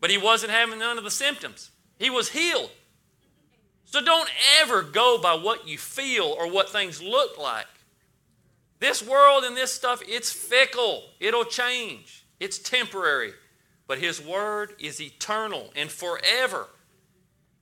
But 0.00 0.10
he 0.10 0.18
wasn't 0.18 0.52
having 0.52 0.78
none 0.78 0.98
of 0.98 1.04
the 1.04 1.10
symptoms. 1.10 1.70
He 1.98 2.10
was 2.10 2.30
healed. 2.30 2.70
So 3.94 4.02
don't 4.02 4.28
ever 4.60 4.82
go 4.82 5.18
by 5.22 5.34
what 5.34 5.68
you 5.68 5.78
feel 5.78 6.24
or 6.24 6.50
what 6.50 6.68
things 6.68 7.00
look 7.00 7.38
like. 7.38 7.68
This 8.80 9.00
world 9.00 9.44
and 9.44 9.56
this 9.56 9.72
stuff, 9.72 10.02
it's 10.08 10.32
fickle. 10.32 11.04
It'll 11.20 11.44
change. 11.44 12.26
It's 12.40 12.58
temporary. 12.58 13.34
But 13.86 13.98
his 13.98 14.20
word 14.20 14.72
is 14.80 15.00
eternal 15.00 15.72
and 15.76 15.88
forever. 15.88 16.66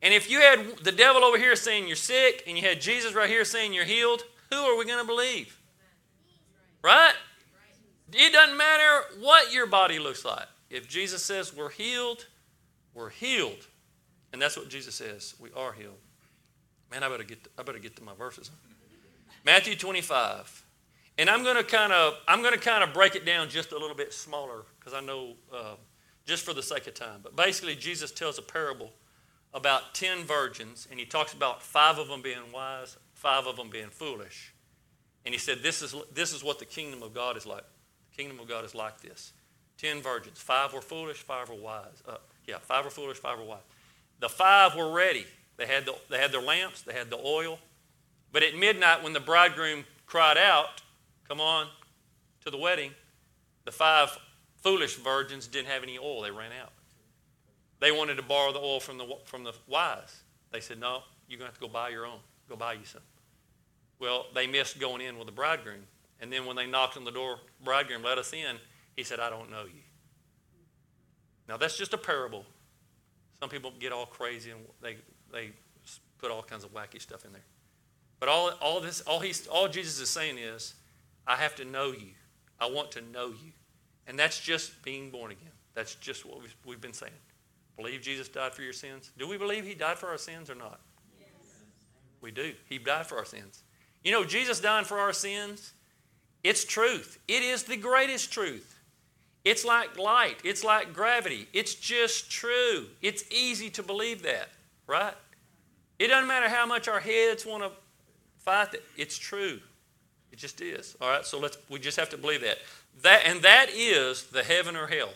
And 0.00 0.14
if 0.14 0.31
you 0.31 0.40
had 0.40 0.79
the 0.82 0.90
devil 0.90 1.23
over 1.23 1.37
here 1.37 1.55
saying 1.55 1.87
you're 1.87 1.96
sick 1.96 2.44
and 2.46 2.56
you 2.56 2.67
had 2.67 2.81
Jesus 2.81 3.12
right 3.12 3.28
here 3.28 3.44
saying 3.44 3.75
you're 3.75 3.85
healed, 3.85 4.25
who 4.49 4.56
are 4.56 4.78
we 4.78 4.87
going 4.87 5.00
to 5.00 5.06
believe? 5.06 5.59
Right? 6.83 7.12
It 8.11 8.33
doesn't 8.33 8.56
matter 8.56 9.18
what 9.21 9.52
your 9.52 9.66
body 9.66 9.99
looks 9.99 10.25
like. 10.25 10.49
If 10.71 10.88
Jesus 10.88 11.23
says 11.23 11.54
we're 11.54 11.68
healed, 11.68 12.25
we're 12.95 13.11
healed. 13.11 13.66
And 14.33 14.40
that's 14.40 14.56
what 14.56 14.71
Jesus 14.71 14.95
says. 14.95 15.35
We 15.38 15.50
are 15.54 15.75
healed. 15.75 15.99
Man, 16.92 17.02
I 17.02 17.08
better 17.08 17.25
get 17.25 17.42
to, 17.44 17.50
I 17.58 17.62
better 17.62 17.78
get 17.78 17.96
to 17.96 18.02
my 18.02 18.12
verses. 18.14 18.50
Matthew 19.46 19.75
25. 19.75 20.64
And 21.16 21.30
I'm 21.30 21.42
going 21.42 21.56
to 21.56 21.64
kind 21.64 21.90
of 21.92 22.14
I'm 22.28 22.42
going 22.42 22.52
to 22.52 22.61
kind 22.61 22.84
of 22.84 22.92
break 22.92 23.14
it 23.14 23.25
down 23.25 23.49
just 23.49 23.72
a 23.72 23.78
little 23.78 23.96
bit 23.96 24.12
smaller 24.12 24.64
because 24.78 24.92
I 24.92 25.00
know 25.00 25.34
uh, 25.52 25.75
just 26.26 26.44
for 26.44 26.52
the 26.52 26.62
sake 26.62 26.87
of 26.87 26.94
time. 26.94 27.20
But 27.22 27.34
basically, 27.34 27.75
Jesus 27.76 28.12
tells 28.12 28.38
a 28.38 28.42
parable 28.42 28.92
about 29.54 29.94
10 29.94 30.25
virgins, 30.25 30.87
and 30.90 31.00
he 31.00 31.06
talks 31.06 31.32
about 31.32 31.62
five 31.62 31.99
of 31.99 32.08
them 32.08 32.20
being 32.20 32.52
wise, 32.52 32.99
five 33.14 33.46
of 33.46 33.56
them 33.56 33.70
being 33.70 33.88
foolish. 33.88 34.54
And 35.25 35.34
he 35.34 35.38
said, 35.38 35.62
This 35.62 35.80
is, 35.80 35.94
this 36.12 36.34
is 36.34 36.44
what 36.44 36.58
the 36.58 36.66
kingdom 36.66 37.02
of 37.02 37.14
God 37.14 37.38
is 37.38 37.46
like. 37.46 37.64
The 38.11 38.22
kingdom 38.22 38.38
of 38.38 38.49
God 38.49 38.66
is 38.66 38.75
like 38.75 39.00
this. 39.00 39.32
Ten 39.78 40.02
virgins. 40.02 40.38
Five 40.38 40.75
were 40.75 40.82
foolish, 40.82 41.18
five 41.18 41.49
were 41.49 41.54
wise. 41.54 42.02
Uh, 42.06 42.16
yeah, 42.46 42.58
five 42.61 42.84
were 42.84 42.90
foolish, 42.90 43.16
five 43.16 43.38
were 43.38 43.44
wise. 43.44 43.62
The 44.20 44.28
five 44.28 44.76
were 44.76 44.92
ready. 44.92 45.26
They 45.62 45.69
had, 45.69 45.87
the, 45.87 45.95
they 46.11 46.19
had 46.19 46.33
their 46.33 46.40
lamps, 46.42 46.83
they 46.83 46.92
had 46.92 47.09
the 47.09 47.21
oil. 47.25 47.61
But 48.33 48.42
at 48.42 48.57
midnight, 48.57 49.04
when 49.04 49.12
the 49.12 49.21
bridegroom 49.21 49.85
cried 50.07 50.37
out, 50.37 50.83
Come 51.28 51.40
on 51.40 51.69
to 52.45 52.50
the 52.50 52.59
wedding, 52.59 52.90
the 53.64 53.71
five 53.71 54.11
foolish 54.57 54.97
virgins 54.97 55.47
didn't 55.47 55.69
have 55.69 55.85
any 55.85 55.99
oil. 55.99 56.23
They 56.23 56.33
ran 56.33 56.50
out. 56.61 56.73
They 57.78 57.92
wanted 57.92 58.16
to 58.16 58.23
borrow 58.23 58.52
the 58.52 58.59
oil 58.59 58.81
from 58.81 58.99
the, 58.99 59.07
from 59.25 59.45
the 59.45 59.52
wise. 59.69 60.25
They 60.50 60.59
said, 60.59 60.81
No, 60.81 61.04
you're 61.28 61.38
going 61.38 61.49
to 61.49 61.52
have 61.52 61.61
to 61.61 61.61
go 61.61 61.69
buy 61.69 61.90
your 61.90 62.07
own. 62.07 62.19
Go 62.49 62.57
buy 62.57 62.73
you 62.73 62.85
some. 62.85 63.02
Well, 64.00 64.26
they 64.35 64.49
missed 64.49 64.81
going 64.81 65.00
in 65.00 65.16
with 65.16 65.26
the 65.26 65.33
bridegroom. 65.33 65.85
And 66.19 66.33
then 66.33 66.45
when 66.45 66.57
they 66.57 66.66
knocked 66.66 66.97
on 66.97 67.04
the 67.04 67.12
door, 67.12 67.38
bridegroom 67.62 68.02
let 68.02 68.19
us 68.19 68.33
in, 68.33 68.57
he 68.97 69.04
said, 69.04 69.21
I 69.21 69.31
don't 69.31 69.49
know 69.49 69.62
you. 69.62 69.83
Now 71.49 71.57
that's 71.57 71.78
just 71.78 71.95
a 71.95 71.99
parable. 71.99 72.45
Some 73.38 73.49
people 73.49 73.73
get 73.78 73.92
all 73.92 74.07
crazy 74.07 74.50
and 74.50 74.61
they, 74.81 74.97
they 75.32 75.50
put 76.18 76.30
all 76.30 76.42
kinds 76.42 76.64
of 76.64 76.72
wacky 76.72 77.00
stuff 77.00 77.24
in 77.24 77.32
there. 77.32 77.44
But 78.20 78.28
all, 78.28 78.52
all, 78.60 78.80
this, 78.80 79.00
all, 79.02 79.18
he's, 79.18 79.46
all 79.46 79.68
Jesus 79.68 80.00
is 80.00 80.08
saying 80.08 80.38
is, 80.38 80.74
I 81.26 81.36
have 81.36 81.56
to 81.56 81.64
know 81.64 81.92
you. 81.92 82.12
I 82.60 82.70
want 82.70 82.92
to 82.92 83.00
know 83.00 83.28
you. 83.28 83.52
And 84.06 84.18
that's 84.18 84.38
just 84.38 84.82
being 84.82 85.10
born 85.10 85.32
again. 85.32 85.50
That's 85.74 85.94
just 85.96 86.24
what 86.24 86.40
we've, 86.40 86.54
we've 86.64 86.80
been 86.80 86.92
saying. 86.92 87.12
Believe 87.76 88.02
Jesus 88.02 88.28
died 88.28 88.54
for 88.54 88.62
your 88.62 88.72
sins. 88.72 89.10
Do 89.18 89.26
we 89.26 89.38
believe 89.38 89.64
he 89.64 89.74
died 89.74 89.98
for 89.98 90.08
our 90.08 90.18
sins 90.18 90.50
or 90.50 90.54
not? 90.54 90.80
Yes. 91.18 91.28
We 92.20 92.30
do. 92.30 92.52
He 92.68 92.78
died 92.78 93.06
for 93.06 93.18
our 93.18 93.24
sins. 93.24 93.62
You 94.04 94.12
know, 94.12 94.24
Jesus 94.24 94.60
dying 94.60 94.84
for 94.84 94.98
our 94.98 95.12
sins, 95.12 95.72
it's 96.42 96.64
truth. 96.64 97.18
It 97.28 97.42
is 97.42 97.62
the 97.64 97.76
greatest 97.76 98.32
truth. 98.32 98.80
It's 99.44 99.64
like 99.64 99.98
light, 99.98 100.36
it's 100.44 100.62
like 100.62 100.92
gravity. 100.92 101.48
It's 101.52 101.74
just 101.74 102.30
true. 102.30 102.86
It's 103.00 103.24
easy 103.32 103.70
to 103.70 103.82
believe 103.82 104.22
that, 104.22 104.48
right? 104.92 105.14
It 105.99 106.08
doesn't 106.08 106.28
matter 106.28 106.49
how 106.49 106.66
much 106.66 106.87
our 106.87 107.00
heads 107.00 107.46
want 107.46 107.62
to 107.62 107.70
fight 108.38 108.72
that. 108.72 108.82
It's 108.96 109.16
true. 109.16 109.58
It 110.30 110.38
just 110.38 110.61
is. 110.61 110.96
All 111.00 111.08
right, 111.08 111.25
so 111.25 111.38
let's 111.38 111.56
we 111.68 111.78
just 111.78 111.99
have 111.99 112.11
to 112.11 112.18
believe 112.18 112.42
that. 112.42 112.58
That 113.02 113.22
and 113.26 113.42
that 113.42 113.70
is 113.70 114.25
the 114.25 114.42
heaven 114.42 114.76
or 114.76 114.87
hell. 114.87 115.11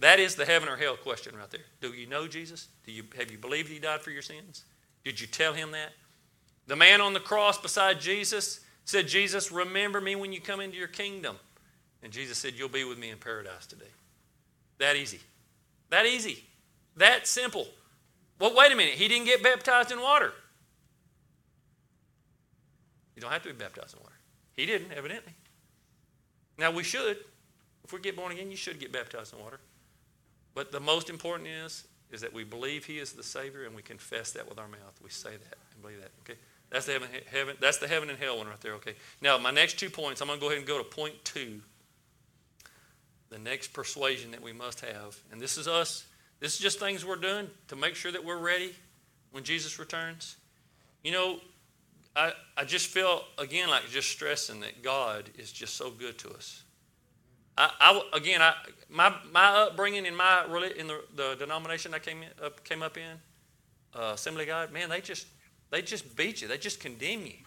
That 0.00 0.18
is 0.18 0.34
the 0.34 0.44
heaven 0.44 0.68
or 0.68 0.76
hell 0.76 0.96
question 0.96 1.36
right 1.36 1.50
there. 1.50 1.60
Do 1.80 1.88
you 1.88 2.06
know 2.06 2.26
Jesus? 2.26 2.68
Do 2.86 2.92
you 2.92 3.04
have 3.16 3.30
you 3.30 3.38
believed 3.38 3.68
he 3.68 3.78
died 3.78 4.00
for 4.00 4.10
your 4.10 4.22
sins? 4.22 4.64
Did 5.04 5.20
you 5.20 5.26
tell 5.26 5.52
him 5.52 5.72
that? 5.72 5.92
The 6.66 6.76
man 6.76 7.00
on 7.00 7.12
the 7.12 7.20
cross 7.20 7.58
beside 7.58 8.00
Jesus 8.00 8.60
said, 8.84 9.06
Jesus, 9.06 9.52
remember 9.52 10.00
me 10.00 10.16
when 10.16 10.32
you 10.32 10.40
come 10.40 10.60
into 10.60 10.76
your 10.76 10.88
kingdom. 10.88 11.36
And 12.02 12.12
Jesus 12.12 12.38
said, 12.38 12.54
You'll 12.54 12.68
be 12.68 12.84
with 12.84 12.98
me 12.98 13.10
in 13.10 13.18
paradise 13.18 13.66
today. 13.66 13.90
That 14.78 14.96
easy. 14.96 15.20
That 15.90 16.06
easy. 16.06 16.44
That 16.96 17.26
simple. 17.26 17.66
Well, 18.38 18.54
wait 18.54 18.72
a 18.72 18.76
minute. 18.76 18.94
He 18.94 19.08
didn't 19.08 19.26
get 19.26 19.42
baptized 19.42 19.92
in 19.92 20.00
water. 20.00 20.32
You 23.14 23.22
don't 23.22 23.30
have 23.30 23.42
to 23.42 23.48
be 23.48 23.54
baptized 23.54 23.94
in 23.94 24.00
water. 24.00 24.14
He 24.54 24.66
didn't, 24.66 24.92
evidently. 24.92 25.32
Now, 26.58 26.70
we 26.70 26.82
should. 26.82 27.18
If 27.84 27.92
we 27.92 28.00
get 28.00 28.16
born 28.16 28.32
again, 28.32 28.50
you 28.50 28.56
should 28.56 28.80
get 28.80 28.92
baptized 28.92 29.34
in 29.34 29.40
water. 29.40 29.60
But 30.54 30.72
the 30.72 30.80
most 30.80 31.10
important 31.10 31.48
is, 31.48 31.86
is 32.10 32.20
that 32.20 32.32
we 32.32 32.44
believe 32.44 32.84
He 32.84 32.98
is 32.98 33.12
the 33.12 33.22
Savior 33.22 33.64
and 33.64 33.74
we 33.74 33.82
confess 33.82 34.32
that 34.32 34.48
with 34.48 34.58
our 34.58 34.68
mouth. 34.68 35.00
We 35.02 35.10
say 35.10 35.30
that 35.30 35.58
and 35.72 35.82
believe 35.82 36.00
that. 36.00 36.10
Okay? 36.22 36.38
That's 36.70 36.86
the 36.86 36.92
heaven, 36.92 37.08
heaven, 37.30 37.56
that's 37.60 37.78
the 37.78 37.88
heaven 37.88 38.10
and 38.10 38.18
hell 38.18 38.38
one 38.38 38.48
right 38.48 38.60
there. 38.60 38.74
Okay. 38.74 38.94
Now, 39.20 39.38
my 39.38 39.50
next 39.50 39.78
two 39.78 39.90
points, 39.90 40.20
I'm 40.20 40.28
going 40.28 40.38
to 40.38 40.40
go 40.40 40.46
ahead 40.48 40.58
and 40.58 40.66
go 40.66 40.78
to 40.78 40.84
point 40.84 41.24
two. 41.24 41.60
The 43.30 43.38
next 43.38 43.72
persuasion 43.72 44.30
that 44.30 44.42
we 44.42 44.52
must 44.52 44.80
have, 44.80 45.16
and 45.32 45.40
this 45.40 45.56
is 45.56 45.66
us. 45.66 46.04
This 46.44 46.56
is 46.56 46.60
just 46.60 46.78
things 46.78 47.06
we're 47.06 47.16
doing 47.16 47.48
to 47.68 47.76
make 47.76 47.94
sure 47.94 48.12
that 48.12 48.22
we're 48.22 48.36
ready 48.36 48.74
when 49.32 49.44
Jesus 49.44 49.78
returns. 49.78 50.36
You 51.02 51.12
know, 51.12 51.40
I, 52.14 52.34
I 52.54 52.64
just 52.64 52.88
feel 52.88 53.22
again 53.38 53.70
like 53.70 53.88
just 53.88 54.10
stressing 54.10 54.60
that 54.60 54.82
God 54.82 55.30
is 55.38 55.50
just 55.50 55.74
so 55.74 55.90
good 55.90 56.18
to 56.18 56.28
us. 56.34 56.62
I, 57.56 57.70
I 57.80 58.02
again, 58.12 58.42
I 58.42 58.52
my 58.90 59.14
my 59.32 59.62
upbringing 59.62 60.04
in 60.04 60.14
my 60.14 60.44
in 60.76 60.86
the, 60.86 61.00
the 61.16 61.34
denomination 61.38 61.94
I 61.94 61.98
came 61.98 62.18
in, 62.18 62.28
up 62.44 62.62
came 62.62 62.82
up 62.82 62.98
in, 62.98 63.98
uh, 63.98 64.12
Assembly 64.12 64.44
God, 64.44 64.70
man, 64.70 64.90
they 64.90 65.00
just 65.00 65.26
they 65.70 65.80
just 65.80 66.14
beat 66.14 66.42
you. 66.42 66.48
They 66.48 66.58
just 66.58 66.78
condemn 66.78 67.24
you. 67.24 67.38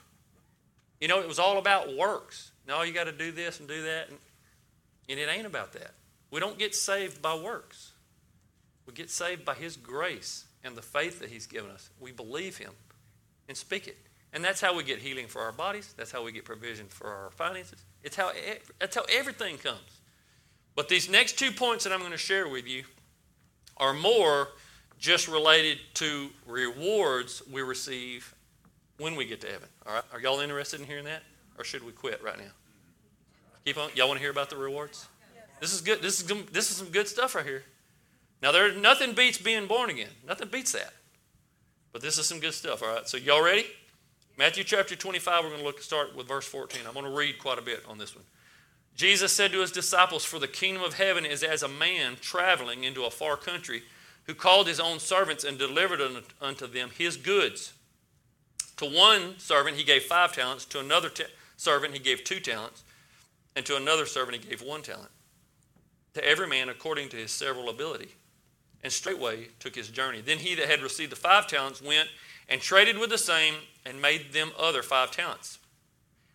You 0.99 1.07
know, 1.07 1.19
it 1.19 1.27
was 1.27 1.37
all 1.37 1.59
about 1.59 1.95
works. 1.95 2.49
No, 2.67 2.81
you 2.81 2.93
got 2.93 3.03
to 3.03 3.11
do 3.11 3.31
this 3.31 3.59
and 3.59 3.69
do 3.69 3.83
that. 3.83 4.09
And, 4.09 4.17
and 5.07 5.19
it 5.19 5.29
ain't 5.29 5.45
about 5.45 5.73
that. 5.73 5.91
We 6.31 6.39
don't 6.39 6.57
get 6.57 6.73
saved 6.73 7.21
by 7.21 7.35
works. 7.35 7.91
We 8.87 8.93
get 8.93 9.11
saved 9.11 9.45
by 9.45 9.53
His 9.53 9.77
grace 9.77 10.45
and 10.63 10.75
the 10.75 10.81
faith 10.81 11.19
that 11.19 11.29
He's 11.29 11.45
given 11.45 11.69
us. 11.69 11.89
We 11.99 12.11
believe 12.11 12.57
Him 12.57 12.71
and 13.47 13.55
speak 13.55 13.87
it. 13.87 13.97
And 14.33 14.43
that's 14.43 14.59
how 14.59 14.75
we 14.75 14.83
get 14.83 14.99
healing 14.99 15.27
for 15.27 15.41
our 15.41 15.51
bodies. 15.51 15.93
That's 15.97 16.11
how 16.11 16.23
we 16.23 16.31
get 16.31 16.45
provision 16.45 16.87
for 16.87 17.07
our 17.07 17.31
finances. 17.31 17.83
It's 18.03 18.15
how, 18.15 18.31
that's 18.79 18.95
how 18.95 19.03
everything 19.09 19.57
comes. 19.57 20.01
But 20.75 20.89
these 20.89 21.09
next 21.09 21.39
two 21.39 21.51
points 21.51 21.83
that 21.83 21.93
I'm 21.93 21.99
going 21.99 22.11
to 22.11 22.17
share 22.17 22.47
with 22.47 22.67
you 22.67 22.83
are 23.77 23.93
more 23.93 24.49
just 24.99 25.27
related 25.27 25.79
to 25.95 26.29
rewards 26.45 27.41
we 27.51 27.61
receive 27.61 28.33
when 28.97 29.15
we 29.15 29.25
get 29.25 29.41
to 29.41 29.47
heaven. 29.47 29.69
All 29.85 29.93
right? 29.93 30.03
Are 30.11 30.19
y'all 30.19 30.39
interested 30.39 30.79
in 30.79 30.85
hearing 30.85 31.05
that? 31.05 31.23
Or 31.57 31.63
should 31.63 31.83
we 31.83 31.91
quit 31.91 32.21
right 32.23 32.37
now? 32.37 32.51
Keep 33.65 33.77
on. 33.77 33.89
Y'all 33.95 34.07
want 34.07 34.17
to 34.17 34.21
hear 34.21 34.31
about 34.31 34.49
the 34.49 34.55
rewards? 34.55 35.07
This 35.59 35.73
is 35.73 35.81
good. 35.81 36.01
This 36.01 36.21
is 36.21 36.27
this 36.51 36.69
is 36.69 36.77
some 36.77 36.89
good 36.89 37.07
stuff 37.07 37.33
right 37.33 37.45
here. 37.45 37.63
Now 38.41 38.51
there 38.51 38.73
nothing 38.73 39.13
beats 39.13 39.37
being 39.37 39.67
born 39.67 39.89
again. 39.89 40.09
Nothing 40.27 40.49
beats 40.49 40.71
that. 40.73 40.93
But 41.91 42.01
this 42.01 42.17
is 42.17 42.27
some 42.27 42.39
good 42.39 42.53
stuff. 42.53 42.83
All 42.83 42.89
right. 42.89 43.07
So 43.07 43.17
y'all 43.17 43.43
ready? 43.43 43.65
Matthew 44.37 44.63
chapter 44.63 44.95
25. 44.95 45.43
We're 45.43 45.49
going 45.49 45.61
to 45.61 45.65
look 45.65 45.81
start 45.81 46.15
with 46.15 46.27
verse 46.27 46.45
14. 46.45 46.81
I'm 46.85 46.93
going 46.93 47.05
to 47.05 47.11
read 47.11 47.39
quite 47.39 47.57
a 47.57 47.63
bit 47.63 47.83
on 47.87 47.97
this 47.97 48.15
one. 48.15 48.25
Jesus 48.95 49.31
said 49.31 49.51
to 49.51 49.61
his 49.61 49.71
disciples, 49.71 50.25
"For 50.25 50.39
the 50.39 50.47
kingdom 50.47 50.83
of 50.83 50.95
heaven 50.95 51.25
is 51.25 51.43
as 51.43 51.63
a 51.63 51.67
man 51.67 52.17
traveling 52.21 52.83
into 52.83 53.05
a 53.05 53.11
far 53.11 53.37
country." 53.37 53.83
who 54.27 54.35
called 54.35 54.67
his 54.67 54.79
own 54.79 54.99
servants 54.99 55.43
and 55.43 55.57
delivered 55.57 56.01
unto 56.41 56.67
them 56.67 56.91
his 56.95 57.17
goods. 57.17 57.73
To 58.75 58.85
one 58.85 59.39
servant 59.39 59.77
he 59.77 59.83
gave 59.83 60.03
five 60.03 60.33
talents, 60.33 60.65
to 60.65 60.79
another 60.79 61.09
t- 61.09 61.23
servant 61.55 61.93
he 61.93 61.99
gave 61.99 62.23
two 62.23 62.39
talents, 62.39 62.83
and 63.55 63.65
to 63.65 63.77
another 63.77 64.05
servant 64.05 64.37
he 64.37 64.49
gave 64.49 64.61
one 64.61 64.81
talent. 64.81 65.09
To 66.13 66.23
every 66.23 66.47
man 66.47 66.69
according 66.69 67.09
to 67.09 67.17
his 67.17 67.31
several 67.31 67.69
ability. 67.69 68.09
And 68.83 68.93
straightway 68.93 69.49
took 69.59 69.75
his 69.75 69.89
journey. 69.89 70.21
Then 70.21 70.37
he 70.37 70.55
that 70.55 70.69
had 70.69 70.81
received 70.81 71.11
the 71.11 71.15
five 71.15 71.47
talents 71.47 71.81
went 71.81 72.09
and 72.47 72.61
traded 72.61 72.97
with 72.97 73.09
the 73.09 73.17
same 73.17 73.55
and 73.85 74.01
made 74.01 74.33
them 74.33 74.51
other 74.57 74.83
five 74.83 75.11
talents. 75.11 75.59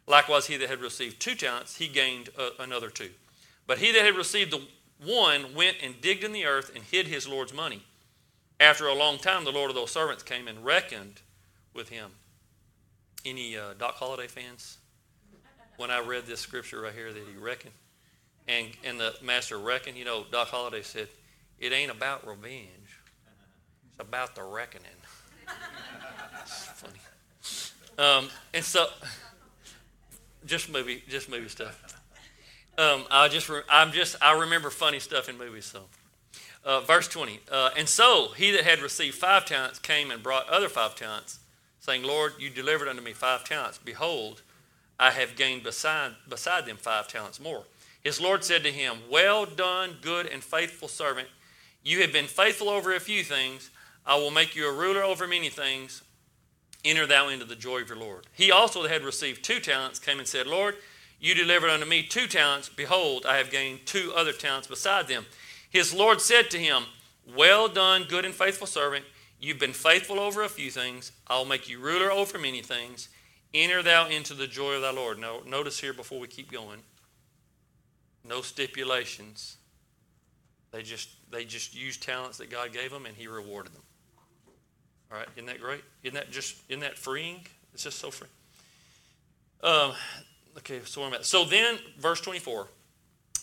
Likewise, 0.06 0.46
he 0.46 0.56
that 0.56 0.68
had 0.68 0.80
received 0.80 1.20
two 1.20 1.34
talents, 1.34 1.76
he 1.76 1.88
gained 1.88 2.28
uh, 2.36 2.50
another 2.58 2.90
two. 2.90 3.10
But 3.66 3.78
he 3.78 3.92
that 3.92 4.04
had 4.04 4.16
received 4.16 4.50
the 4.50 4.62
one 5.04 5.54
went 5.54 5.76
and 5.82 6.00
digged 6.00 6.24
in 6.24 6.32
the 6.32 6.44
earth 6.44 6.72
and 6.74 6.84
hid 6.84 7.06
his 7.06 7.28
Lord's 7.28 7.54
money. 7.54 7.82
After 8.60 8.86
a 8.86 8.94
long 8.94 9.18
time, 9.18 9.44
the 9.44 9.50
Lord 9.50 9.70
of 9.70 9.74
those 9.76 9.90
servants 9.90 10.22
came 10.22 10.46
and 10.48 10.64
reckoned 10.64 11.20
with 11.74 11.88
him. 11.88 12.10
Any 13.24 13.56
uh, 13.56 13.74
Doc 13.78 13.94
Holliday 13.94 14.28
fans? 14.28 14.78
When 15.76 15.90
I 15.90 16.00
read 16.00 16.26
this 16.26 16.40
scripture 16.40 16.82
right 16.82 16.92
here 16.92 17.12
that 17.12 17.22
he 17.22 17.36
reckoned, 17.36 17.74
and, 18.46 18.68
and 18.84 19.00
the 19.00 19.14
master 19.22 19.58
reckoned, 19.58 19.96
you 19.96 20.04
know, 20.04 20.24
Doc 20.30 20.48
Holliday 20.48 20.82
said, 20.82 21.08
it 21.62 21.72
ain't 21.72 21.90
about 21.92 22.26
revenge. 22.26 22.98
It's 23.88 24.00
about 24.00 24.34
the 24.34 24.42
reckoning. 24.42 24.88
It's 26.42 26.64
funny. 26.66 26.98
Um, 27.98 28.28
and 28.52 28.64
so, 28.64 28.86
just 30.44 30.70
movie, 30.70 31.04
just 31.08 31.30
movie 31.30 31.48
stuff. 31.48 32.00
Um, 32.76 33.04
I 33.10 33.28
just, 33.28 33.48
re- 33.48 33.62
I'm 33.70 33.92
just, 33.92 34.16
I 34.20 34.40
remember 34.40 34.70
funny 34.70 34.98
stuff 34.98 35.28
in 35.28 35.38
movies. 35.38 35.66
So, 35.66 35.82
uh, 36.64 36.80
verse 36.80 37.06
20. 37.06 37.38
Uh, 37.50 37.70
and 37.76 37.88
so 37.88 38.32
he 38.36 38.50
that 38.50 38.64
had 38.64 38.80
received 38.80 39.14
five 39.14 39.44
talents 39.44 39.78
came 39.78 40.10
and 40.10 40.20
brought 40.20 40.48
other 40.48 40.68
five 40.68 40.96
talents, 40.96 41.38
saying, 41.78 42.02
Lord, 42.02 42.32
you 42.40 42.50
delivered 42.50 42.88
unto 42.88 43.02
me 43.02 43.12
five 43.12 43.44
talents. 43.44 43.78
Behold, 43.78 44.42
I 44.98 45.12
have 45.12 45.36
gained 45.36 45.62
beside, 45.62 46.12
beside 46.28 46.66
them 46.66 46.76
five 46.76 47.06
talents 47.06 47.38
more. 47.38 47.64
His 48.02 48.20
Lord 48.20 48.42
said 48.42 48.64
to 48.64 48.72
him, 48.72 48.96
Well 49.08 49.46
done, 49.46 49.96
good 50.00 50.26
and 50.26 50.42
faithful 50.42 50.88
servant. 50.88 51.28
You 51.82 52.00
have 52.02 52.12
been 52.12 52.26
faithful 52.26 52.68
over 52.68 52.94
a 52.94 53.00
few 53.00 53.22
things. 53.22 53.70
I 54.06 54.16
will 54.16 54.30
make 54.30 54.54
you 54.56 54.68
a 54.68 54.72
ruler 54.72 55.02
over 55.02 55.26
many 55.26 55.48
things. 55.48 56.02
Enter 56.84 57.06
thou 57.06 57.28
into 57.28 57.44
the 57.44 57.56
joy 57.56 57.82
of 57.82 57.88
your 57.88 57.98
Lord. 57.98 58.26
He 58.32 58.50
also 58.50 58.82
that 58.82 58.90
had 58.90 59.04
received 59.04 59.44
two 59.44 59.60
talents 59.60 59.98
came 59.98 60.18
and 60.18 60.26
said, 60.26 60.46
Lord, 60.46 60.76
you 61.20 61.34
delivered 61.34 61.70
unto 61.70 61.86
me 61.86 62.02
two 62.02 62.26
talents. 62.26 62.68
Behold, 62.68 63.24
I 63.26 63.36
have 63.36 63.50
gained 63.50 63.86
two 63.86 64.12
other 64.16 64.32
talents 64.32 64.66
beside 64.66 65.06
them. 65.06 65.26
His 65.70 65.94
Lord 65.94 66.20
said 66.20 66.50
to 66.50 66.58
him, 66.58 66.84
Well 67.36 67.68
done, 67.68 68.04
good 68.08 68.24
and 68.24 68.34
faithful 68.34 68.66
servant. 68.66 69.04
You've 69.40 69.60
been 69.60 69.72
faithful 69.72 70.18
over 70.18 70.42
a 70.42 70.48
few 70.48 70.70
things. 70.70 71.12
I'll 71.28 71.44
make 71.44 71.68
you 71.68 71.78
ruler 71.78 72.10
over 72.10 72.38
many 72.38 72.62
things. 72.62 73.08
Enter 73.54 73.82
thou 73.82 74.08
into 74.08 74.34
the 74.34 74.46
joy 74.46 74.74
of 74.74 74.82
thy 74.82 74.92
Lord. 74.92 75.18
Now, 75.18 75.40
notice 75.46 75.80
here 75.80 75.92
before 75.92 76.18
we 76.18 76.26
keep 76.26 76.50
going 76.50 76.80
no 78.24 78.40
stipulations. 78.40 79.56
They 80.72 80.82
just, 80.82 81.10
they 81.30 81.44
just 81.44 81.74
used 81.74 82.02
talents 82.02 82.38
that 82.38 82.50
God 82.50 82.72
gave 82.72 82.90
them 82.90 83.06
and 83.06 83.14
He 83.14 83.28
rewarded 83.28 83.72
them. 83.72 83.82
All 85.10 85.18
right, 85.18 85.28
isn't 85.36 85.46
that 85.46 85.60
great? 85.60 85.84
Isn't 86.02 86.14
that 86.14 86.30
just, 86.30 86.56
isn't 86.68 86.80
that 86.80 86.96
freeing? 86.96 87.46
It's 87.74 87.84
just 87.84 87.98
so 87.98 88.10
free. 88.10 88.28
Um, 89.62 89.92
Okay, 90.58 90.80
so 90.84 91.02
I'm 91.02 91.14
at. 91.14 91.24
So 91.24 91.44
then, 91.44 91.78
verse 91.98 92.20
24. 92.20 92.68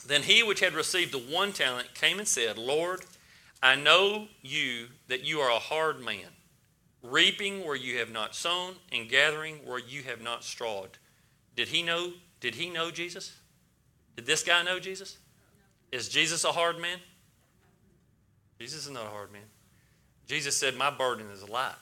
Then 0.08 0.22
he 0.24 0.44
which 0.44 0.60
had 0.60 0.74
received 0.74 1.12
the 1.12 1.18
one 1.18 1.52
talent 1.52 1.94
came 1.94 2.20
and 2.20 2.28
said, 2.28 2.58
Lord, 2.58 3.02
I 3.62 3.76
know 3.76 4.28
you 4.42 4.88
that 5.08 5.24
you 5.24 5.40
are 5.40 5.52
a 5.52 5.60
hard 5.60 6.00
man, 6.04 6.28
reaping 7.04 7.66
where 7.66 7.76
you 7.76 7.98
have 7.98 8.12
not 8.12 8.36
sown, 8.36 8.76
and 8.92 9.10
gathering 9.10 9.56
where 9.66 9.80
you 9.80 10.04
have 10.04 10.22
not 10.22 10.44
strawed. 10.44 10.98
Did 11.56 11.70
he 11.70 11.84
know? 11.84 12.14
Did 12.40 12.56
he 12.56 12.70
know 12.70 12.92
Jesus? 12.92 13.36
Did 14.16 14.26
this 14.26 14.44
guy 14.44 14.64
know 14.64 14.80
Jesus? 14.80 15.18
Is 15.92 16.08
Jesus 16.08 16.44
a 16.44 16.52
hard 16.52 16.80
man? 16.80 17.00
Jesus 18.60 18.86
is 18.86 18.92
not 18.92 19.06
a 19.06 19.10
hard 19.10 19.32
man. 19.32 19.42
Jesus 20.28 20.56
said, 20.56 20.76
My 20.76 20.92
burden 20.92 21.28
is 21.32 21.48
light. 21.48 21.74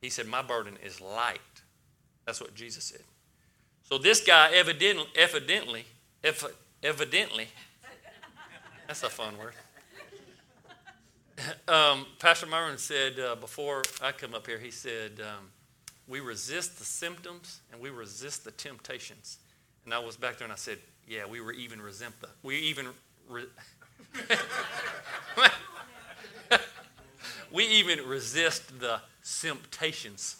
He 0.00 0.10
said, 0.10 0.26
My 0.26 0.42
burden 0.42 0.76
is 0.84 1.00
light. 1.00 1.40
That's 2.26 2.40
what 2.40 2.54
Jesus 2.54 2.84
said. 2.84 3.02
So 3.84 3.98
this 3.98 4.20
guy 4.20 4.50
evidently, 4.52 5.06
evidently, 5.16 5.84
evidently, 6.82 7.48
that's 8.86 9.02
a 9.02 9.10
fun 9.10 9.38
word. 9.38 9.54
Um, 11.66 12.06
Pastor 12.20 12.46
Myron 12.46 12.78
said 12.78 13.18
uh, 13.18 13.34
before 13.34 13.82
I 14.00 14.12
come 14.12 14.32
up 14.32 14.46
here, 14.46 14.58
he 14.58 14.70
said, 14.70 15.12
um, 15.20 15.48
We 16.06 16.20
resist 16.20 16.78
the 16.78 16.84
symptoms 16.84 17.62
and 17.72 17.80
we 17.80 17.90
resist 17.90 18.44
the 18.44 18.52
temptations. 18.52 19.38
And 19.84 19.92
I 19.92 19.98
was 19.98 20.16
back 20.16 20.38
there 20.38 20.44
and 20.44 20.52
I 20.52 20.56
said, 20.56 20.78
Yeah, 21.08 21.26
we 21.26 21.40
were 21.40 21.52
even 21.52 21.80
resent 21.82 22.14
the. 22.20 22.28
We 22.44 22.58
even. 22.58 22.88
Re- 23.28 23.46
we 27.52 27.66
even 27.66 28.06
resist 28.06 28.80
the 28.80 29.00
temptations. 29.40 30.36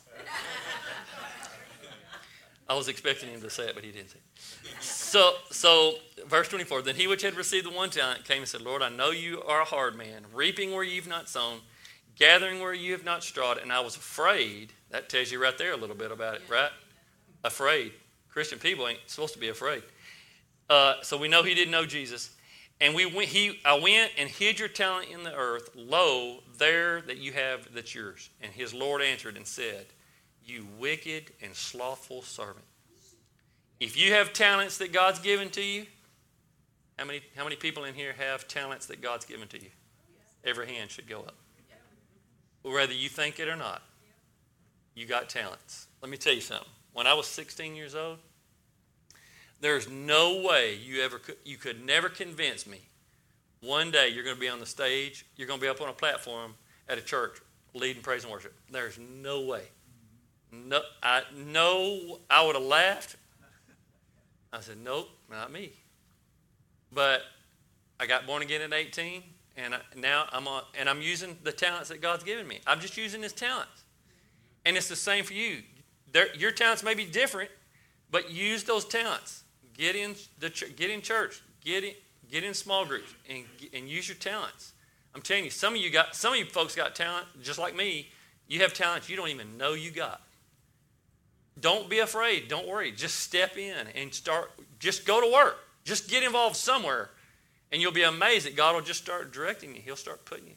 I 2.68 2.74
was 2.74 2.88
expecting 2.88 3.28
him 3.28 3.40
to 3.42 3.50
say 3.50 3.64
it, 3.64 3.74
but 3.74 3.84
he 3.84 3.90
didn't 3.90 4.10
say 4.10 4.18
it. 4.18 4.82
So, 4.82 5.34
so 5.50 5.94
verse 6.26 6.48
24, 6.48 6.82
then 6.82 6.94
he 6.94 7.06
which 7.06 7.22
had 7.22 7.34
received 7.34 7.66
the 7.66 7.70
one 7.70 7.90
talent 7.90 8.24
came 8.24 8.38
and 8.38 8.48
said, 8.48 8.62
Lord, 8.62 8.82
I 8.82 8.88
know 8.88 9.10
you 9.10 9.42
are 9.42 9.60
a 9.60 9.64
hard 9.64 9.96
man, 9.96 10.24
reaping 10.32 10.72
where 10.72 10.84
you've 10.84 11.08
not 11.08 11.28
sown, 11.28 11.58
gathering 12.16 12.60
where 12.60 12.72
you 12.72 12.92
have 12.92 13.04
not 13.04 13.22
strawed, 13.22 13.58
and 13.58 13.72
I 13.72 13.80
was 13.80 13.96
afraid. 13.96 14.72
That 14.90 15.08
tells 15.08 15.30
you 15.30 15.42
right 15.42 15.56
there 15.58 15.72
a 15.72 15.76
little 15.76 15.96
bit 15.96 16.12
about 16.12 16.36
it, 16.36 16.42
right? 16.48 16.70
Afraid. 17.44 17.92
Christian 18.30 18.58
people 18.58 18.88
ain't 18.88 19.00
supposed 19.06 19.34
to 19.34 19.40
be 19.40 19.48
afraid. 19.48 19.82
Uh, 20.70 20.94
so 21.02 21.18
we 21.18 21.28
know 21.28 21.42
he 21.42 21.54
didn't 21.54 21.72
know 21.72 21.84
Jesus. 21.84 22.30
And 22.80 22.94
we 22.94 23.06
went, 23.06 23.28
he, 23.28 23.60
I 23.64 23.78
went 23.78 24.12
and 24.18 24.28
hid 24.28 24.58
your 24.58 24.68
talent 24.68 25.08
in 25.08 25.22
the 25.22 25.34
earth. 25.34 25.70
Lo, 25.76 26.40
there 26.58 27.00
that 27.02 27.18
you 27.18 27.32
have 27.32 27.72
that's 27.72 27.94
yours. 27.94 28.30
And 28.40 28.52
his 28.52 28.74
Lord 28.74 29.02
answered 29.02 29.36
and 29.36 29.46
said, 29.46 29.86
You 30.44 30.66
wicked 30.78 31.32
and 31.40 31.54
slothful 31.54 32.22
servant. 32.22 32.64
If 33.78 33.96
you 33.96 34.12
have 34.12 34.32
talents 34.32 34.78
that 34.78 34.92
God's 34.92 35.20
given 35.20 35.50
to 35.50 35.62
you, 35.62 35.86
how 36.98 37.04
many, 37.04 37.20
how 37.36 37.44
many 37.44 37.56
people 37.56 37.84
in 37.84 37.94
here 37.94 38.14
have 38.18 38.46
talents 38.46 38.86
that 38.86 39.00
God's 39.00 39.24
given 39.24 39.48
to 39.48 39.60
you? 39.60 39.70
Every 40.44 40.66
hand 40.66 40.90
should 40.90 41.08
go 41.08 41.20
up. 41.20 41.34
Whether 42.62 42.92
you 42.92 43.08
think 43.08 43.40
it 43.40 43.48
or 43.48 43.56
not, 43.56 43.82
you 44.94 45.06
got 45.06 45.28
talents. 45.28 45.88
Let 46.00 46.10
me 46.10 46.16
tell 46.16 46.32
you 46.32 46.40
something. 46.40 46.68
When 46.92 47.06
I 47.06 47.14
was 47.14 47.26
16 47.26 47.74
years 47.74 47.94
old, 47.94 48.18
there's 49.62 49.88
no 49.88 50.42
way 50.42 50.74
you 50.74 51.02
ever 51.02 51.18
could, 51.18 51.36
you 51.44 51.56
could 51.56 51.86
never 51.86 52.08
convince 52.08 52.66
me. 52.66 52.80
One 53.60 53.92
day 53.92 54.08
you're 54.08 54.24
going 54.24 54.36
to 54.36 54.40
be 54.40 54.48
on 54.48 54.58
the 54.58 54.66
stage, 54.66 55.24
you're 55.36 55.46
going 55.46 55.60
to 55.60 55.64
be 55.64 55.68
up 55.68 55.80
on 55.80 55.88
a 55.88 55.92
platform 55.92 56.54
at 56.88 56.98
a 56.98 57.00
church 57.00 57.38
leading 57.72 58.02
praise 58.02 58.24
and 58.24 58.32
worship. 58.32 58.54
There's 58.70 58.98
no 58.98 59.42
way. 59.42 59.62
No, 60.50 60.82
I 61.02 61.22
no, 61.34 62.18
I 62.28 62.44
would 62.44 62.56
have 62.56 62.64
laughed. 62.64 63.16
I 64.52 64.60
said, 64.60 64.78
nope, 64.84 65.08
not 65.30 65.50
me. 65.50 65.72
But 66.92 67.22
I 67.98 68.06
got 68.06 68.26
born 68.26 68.42
again 68.42 68.60
at 68.60 68.72
18, 68.72 69.22
and 69.56 69.76
I, 69.76 69.80
now 69.96 70.26
I'm 70.30 70.46
on, 70.46 70.64
and 70.78 70.90
I'm 70.90 71.00
using 71.00 71.38
the 71.42 71.52
talents 71.52 71.88
that 71.88 72.02
God's 72.02 72.24
given 72.24 72.46
me. 72.46 72.58
I'm 72.66 72.80
just 72.80 72.98
using 72.98 73.22
His 73.22 73.32
talents, 73.32 73.84
and 74.66 74.76
it's 74.76 74.88
the 74.88 74.96
same 74.96 75.24
for 75.24 75.32
you. 75.32 75.62
There, 76.10 76.34
your 76.34 76.50
talents 76.50 76.82
may 76.82 76.94
be 76.94 77.06
different, 77.06 77.50
but 78.10 78.30
use 78.30 78.64
those 78.64 78.84
talents. 78.84 79.44
Get 79.76 79.96
in 79.96 80.14
the 80.38 80.50
get 80.76 80.90
in 80.90 81.00
church. 81.00 81.42
Get 81.64 81.84
in 81.84 81.94
get 82.30 82.44
in 82.44 82.54
small 82.54 82.84
groups 82.84 83.14
and 83.28 83.44
and 83.72 83.88
use 83.88 84.08
your 84.08 84.16
talents. 84.16 84.72
I'm 85.14 85.22
telling 85.22 85.44
you, 85.44 85.50
some 85.50 85.74
of 85.74 85.80
you 85.80 85.90
got 85.90 86.16
some 86.16 86.32
of 86.32 86.38
you 86.38 86.46
folks 86.46 86.74
got 86.74 86.94
talent 86.94 87.26
just 87.42 87.58
like 87.58 87.76
me. 87.76 88.08
You 88.48 88.60
have 88.60 88.74
talents 88.74 89.08
you 89.08 89.16
don't 89.16 89.28
even 89.28 89.56
know 89.56 89.72
you 89.74 89.90
got. 89.90 90.22
Don't 91.60 91.88
be 91.88 91.98
afraid. 91.98 92.48
Don't 92.48 92.66
worry. 92.66 92.92
Just 92.92 93.20
step 93.20 93.56
in 93.56 93.86
and 93.94 94.12
start. 94.12 94.50
Just 94.78 95.06
go 95.06 95.20
to 95.20 95.32
work. 95.32 95.58
Just 95.84 96.08
get 96.08 96.22
involved 96.22 96.56
somewhere, 96.56 97.10
and 97.70 97.82
you'll 97.82 97.92
be 97.92 98.04
amazed 98.04 98.46
that 98.46 98.56
God 98.56 98.74
will 98.74 98.82
just 98.82 99.02
start 99.02 99.32
directing 99.32 99.74
you. 99.74 99.82
He'll 99.82 99.96
start 99.96 100.24
putting 100.24 100.46
you. 100.46 100.54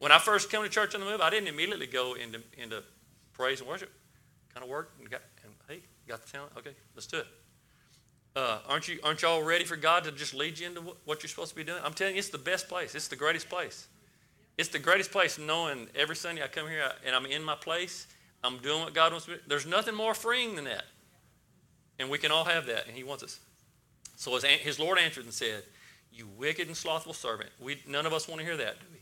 When 0.00 0.12
I 0.12 0.18
first 0.18 0.50
came 0.50 0.62
to 0.62 0.68
church 0.68 0.94
on 0.94 1.00
the 1.00 1.06
move, 1.06 1.20
I 1.20 1.30
didn't 1.30 1.48
immediately 1.48 1.86
go 1.86 2.14
into 2.14 2.42
into 2.58 2.82
praise 3.32 3.60
and 3.60 3.68
worship. 3.68 3.90
Kind 4.52 4.62
of 4.62 4.70
worked 4.70 4.98
and 5.00 5.08
got 5.08 5.22
and 5.42 5.52
hey, 5.68 5.80
got 6.06 6.24
the 6.24 6.30
talent. 6.30 6.52
Okay, 6.58 6.72
let's 6.94 7.06
do 7.06 7.18
it. 7.18 7.26
Uh, 8.36 8.58
aren't 8.68 8.88
you 8.88 8.98
aren't 9.04 9.22
y'all 9.22 9.42
ready 9.42 9.64
for 9.64 9.76
God 9.76 10.04
to 10.04 10.12
just 10.12 10.34
lead 10.34 10.58
you 10.58 10.66
into 10.66 10.80
what 11.04 11.22
you're 11.22 11.28
supposed 11.28 11.50
to 11.50 11.56
be 11.56 11.64
doing? 11.64 11.80
I'm 11.84 11.94
telling 11.94 12.14
you, 12.14 12.18
it's 12.18 12.30
the 12.30 12.38
best 12.38 12.68
place. 12.68 12.94
It's 12.94 13.08
the 13.08 13.16
greatest 13.16 13.48
place. 13.48 13.86
It's 14.58 14.68
the 14.68 14.78
greatest 14.78 15.12
place 15.12 15.38
knowing 15.38 15.88
every 15.94 16.16
Sunday 16.16 16.42
I 16.42 16.48
come 16.48 16.68
here 16.68 16.84
and 17.06 17.14
I'm 17.14 17.26
in 17.26 17.44
my 17.44 17.54
place 17.54 18.06
I'm 18.44 18.58
doing 18.58 18.80
what 18.80 18.92
God 18.92 19.12
wants 19.12 19.26
me. 19.26 19.36
There's 19.46 19.66
nothing 19.66 19.94
more 19.94 20.12
freeing 20.12 20.54
than 20.54 20.66
that. 20.66 20.84
And 21.98 22.10
we 22.10 22.18
can 22.18 22.30
all 22.30 22.44
have 22.44 22.66
that, 22.66 22.86
and 22.86 22.94
He 22.94 23.02
wants 23.02 23.22
us. 23.24 23.40
So 24.16 24.34
his, 24.34 24.44
his 24.44 24.78
Lord 24.78 24.98
answered 24.98 25.24
and 25.24 25.32
said, 25.32 25.62
You 26.12 26.28
wicked 26.36 26.68
and 26.68 26.76
slothful 26.76 27.14
servant. 27.14 27.50
We, 27.58 27.80
none 27.88 28.04
of 28.04 28.12
us 28.12 28.28
want 28.28 28.40
to 28.40 28.46
hear 28.46 28.56
that, 28.58 28.78
do 28.80 28.86
we? 28.92 28.98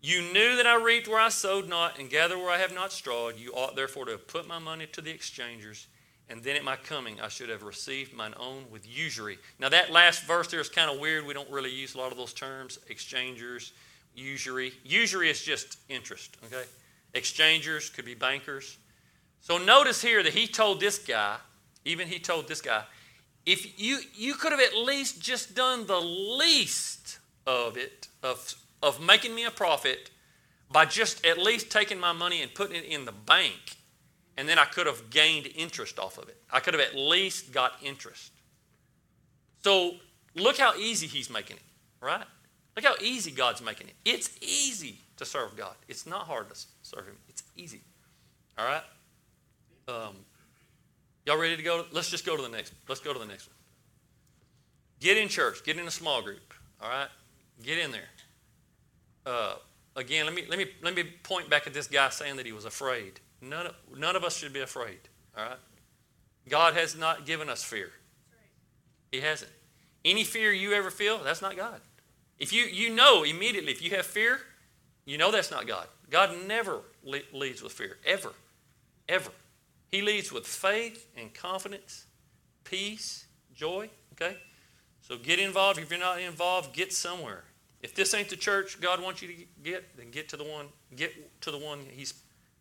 You 0.00 0.32
knew 0.32 0.56
that 0.56 0.66
I 0.66 0.76
reaped 0.76 1.08
where 1.08 1.20
I 1.20 1.28
sowed 1.28 1.68
not 1.68 1.98
and 1.98 2.08
gathered 2.08 2.38
where 2.38 2.50
I 2.50 2.58
have 2.58 2.72
not 2.72 2.92
strawed. 2.92 3.36
You 3.36 3.50
ought 3.52 3.74
therefore 3.74 4.04
to 4.04 4.12
have 4.12 4.28
put 4.28 4.46
my 4.46 4.60
money 4.60 4.86
to 4.92 5.00
the 5.00 5.10
exchangers, 5.10 5.88
and 6.30 6.42
then 6.42 6.56
at 6.56 6.64
my 6.64 6.76
coming 6.76 7.20
I 7.20 7.28
should 7.28 7.48
have 7.48 7.62
received 7.62 8.12
mine 8.12 8.34
own 8.38 8.64
with 8.70 8.86
usury. 8.86 9.38
Now, 9.58 9.68
that 9.70 9.90
last 9.90 10.24
verse 10.24 10.48
there 10.48 10.60
is 10.60 10.68
kind 10.68 10.90
of 10.90 11.00
weird. 11.00 11.26
We 11.26 11.34
don't 11.34 11.50
really 11.50 11.70
use 11.70 11.94
a 11.94 11.98
lot 11.98 12.12
of 12.12 12.18
those 12.18 12.32
terms 12.32 12.78
exchangers, 12.88 13.72
usury. 14.14 14.72
Usury 14.84 15.30
is 15.30 15.42
just 15.42 15.78
interest, 15.88 16.36
okay? 16.46 16.64
Exchangers 17.14 17.90
could 17.90 18.04
be 18.04 18.14
bankers. 18.14 18.78
So 19.40 19.56
notice 19.58 20.02
here 20.02 20.22
that 20.22 20.32
he 20.32 20.46
told 20.46 20.80
this 20.80 20.98
guy, 20.98 21.36
even 21.84 22.08
he 22.08 22.18
told 22.18 22.48
this 22.48 22.60
guy, 22.60 22.82
if 23.46 23.80
you 23.80 24.00
you 24.14 24.34
could 24.34 24.52
have 24.52 24.60
at 24.60 24.76
least 24.76 25.22
just 25.22 25.54
done 25.54 25.86
the 25.86 25.98
least 25.98 27.18
of 27.46 27.78
it 27.78 28.08
of 28.22 28.54
of 28.82 29.00
making 29.00 29.34
me 29.34 29.44
a 29.44 29.50
profit 29.50 30.10
by 30.70 30.84
just 30.84 31.24
at 31.24 31.38
least 31.38 31.70
taking 31.70 31.98
my 31.98 32.12
money 32.12 32.42
and 32.42 32.52
putting 32.52 32.76
it 32.76 32.84
in 32.84 33.06
the 33.06 33.12
bank 33.12 33.77
and 34.38 34.48
then 34.48 34.56
I 34.56 34.64
could 34.64 34.86
have 34.86 35.10
gained 35.10 35.48
interest 35.56 35.98
off 35.98 36.16
of 36.16 36.28
it. 36.28 36.36
I 36.50 36.60
could 36.60 36.72
have 36.72 36.80
at 36.80 36.94
least 36.94 37.52
got 37.52 37.72
interest. 37.82 38.30
So 39.64 39.96
look 40.36 40.56
how 40.56 40.76
easy 40.76 41.08
he's 41.08 41.28
making 41.28 41.56
it, 41.56 41.62
right? 42.00 42.24
Look 42.76 42.84
how 42.84 42.94
easy 43.02 43.32
God's 43.32 43.60
making 43.60 43.88
it. 43.88 43.94
It's 44.04 44.38
easy 44.40 45.00
to 45.16 45.24
serve 45.24 45.56
God. 45.56 45.74
It's 45.88 46.06
not 46.06 46.26
hard 46.26 46.48
to 46.50 46.56
serve 46.82 47.06
Him. 47.06 47.16
It's 47.28 47.42
easy. 47.56 47.80
All 48.56 48.64
right. 48.64 48.82
Um, 49.88 50.14
y'all 51.26 51.36
ready 51.36 51.56
to 51.56 51.62
go? 51.64 51.84
Let's 51.90 52.08
just 52.08 52.24
go 52.24 52.36
to 52.36 52.42
the 52.42 52.48
next. 52.48 52.72
Let's 52.88 53.00
go 53.00 53.12
to 53.12 53.18
the 53.18 53.26
next 53.26 53.48
one. 53.48 53.56
Get 55.00 55.16
in 55.16 55.26
church. 55.26 55.64
Get 55.64 55.76
in 55.76 55.88
a 55.88 55.90
small 55.90 56.22
group. 56.22 56.54
All 56.80 56.88
right. 56.88 57.08
Get 57.64 57.78
in 57.78 57.90
there. 57.90 58.08
Uh, 59.26 59.54
again, 59.96 60.26
let 60.26 60.34
me 60.36 60.44
let 60.48 60.60
me 60.60 60.66
let 60.80 60.94
me 60.94 61.02
point 61.24 61.50
back 61.50 61.66
at 61.66 61.74
this 61.74 61.88
guy 61.88 62.08
saying 62.10 62.36
that 62.36 62.46
he 62.46 62.52
was 62.52 62.64
afraid. 62.64 63.18
None 63.40 63.66
of, 63.66 63.74
none 63.96 64.16
of 64.16 64.24
us 64.24 64.36
should 64.36 64.52
be 64.52 64.60
afraid. 64.60 64.98
All 65.36 65.44
right. 65.44 65.58
God 66.48 66.74
has 66.74 66.96
not 66.96 67.26
given 67.26 67.48
us 67.48 67.62
fear. 67.62 67.90
He 69.12 69.20
hasn't. 69.20 69.50
Any 70.04 70.24
fear 70.24 70.52
you 70.52 70.72
ever 70.72 70.90
feel, 70.90 71.18
that's 71.18 71.42
not 71.42 71.56
God. 71.56 71.80
If 72.38 72.52
you 72.52 72.64
you 72.64 72.94
know 72.94 73.24
immediately 73.24 73.72
if 73.72 73.82
you 73.82 73.90
have 73.90 74.06
fear, 74.06 74.40
you 75.04 75.18
know 75.18 75.30
that's 75.30 75.50
not 75.50 75.66
God. 75.66 75.86
God 76.10 76.30
never 76.46 76.80
leads 77.32 77.62
with 77.62 77.72
fear, 77.72 77.98
ever. 78.04 78.32
Ever. 79.08 79.30
He 79.88 80.02
leads 80.02 80.32
with 80.32 80.46
faith 80.46 81.08
and 81.16 81.32
confidence, 81.32 82.06
peace, 82.64 83.26
joy. 83.54 83.90
Okay? 84.12 84.36
So 85.02 85.16
get 85.16 85.38
involved. 85.38 85.78
If 85.78 85.90
you're 85.90 85.98
not 85.98 86.20
involved, 86.20 86.74
get 86.74 86.92
somewhere. 86.92 87.44
If 87.82 87.94
this 87.94 88.12
ain't 88.12 88.28
the 88.28 88.36
church 88.36 88.80
God 88.80 89.02
wants 89.02 89.22
you 89.22 89.28
to 89.28 89.34
get, 89.62 89.96
then 89.96 90.10
get 90.10 90.28
to 90.30 90.36
the 90.36 90.44
one, 90.44 90.66
get 90.94 91.40
to 91.42 91.50
the 91.50 91.58
one 91.58 91.80
he's, 91.90 92.14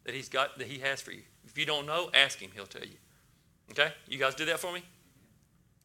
that 0.07 0.15
He's 0.15 0.29
got 0.29 0.57
that 0.57 0.65
He 0.65 0.79
has 0.79 1.01
for 1.01 1.11
you. 1.11 1.21
If 1.45 1.57
you 1.57 1.65
don't 1.65 1.85
know, 1.85 2.09
ask 2.13 2.39
Him, 2.39 2.49
He'll 2.55 2.65
tell 2.65 2.81
you. 2.81 2.95
Okay? 3.71 3.91
You 4.07 4.17
guys 4.17 4.33
do 4.33 4.45
that 4.45 4.59
for 4.59 4.73
me? 4.73 4.81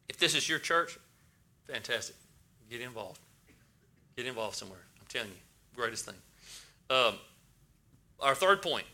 If 0.09 0.17
this 0.17 0.33
is 0.33 0.49
your 0.49 0.59
church, 0.59 0.97
fantastic. 1.67 2.15
Get 2.69 2.81
involved. 2.81 3.19
Get 4.15 4.25
involved 4.25 4.55
somewhere. 4.55 4.79
I'm 4.99 5.05
telling 5.09 5.29
you, 5.29 5.35
greatest 5.75 6.05
thing. 6.05 6.15
Um, 6.89 7.15
our 8.19 8.33
third 8.33 8.61
point, 8.61 8.85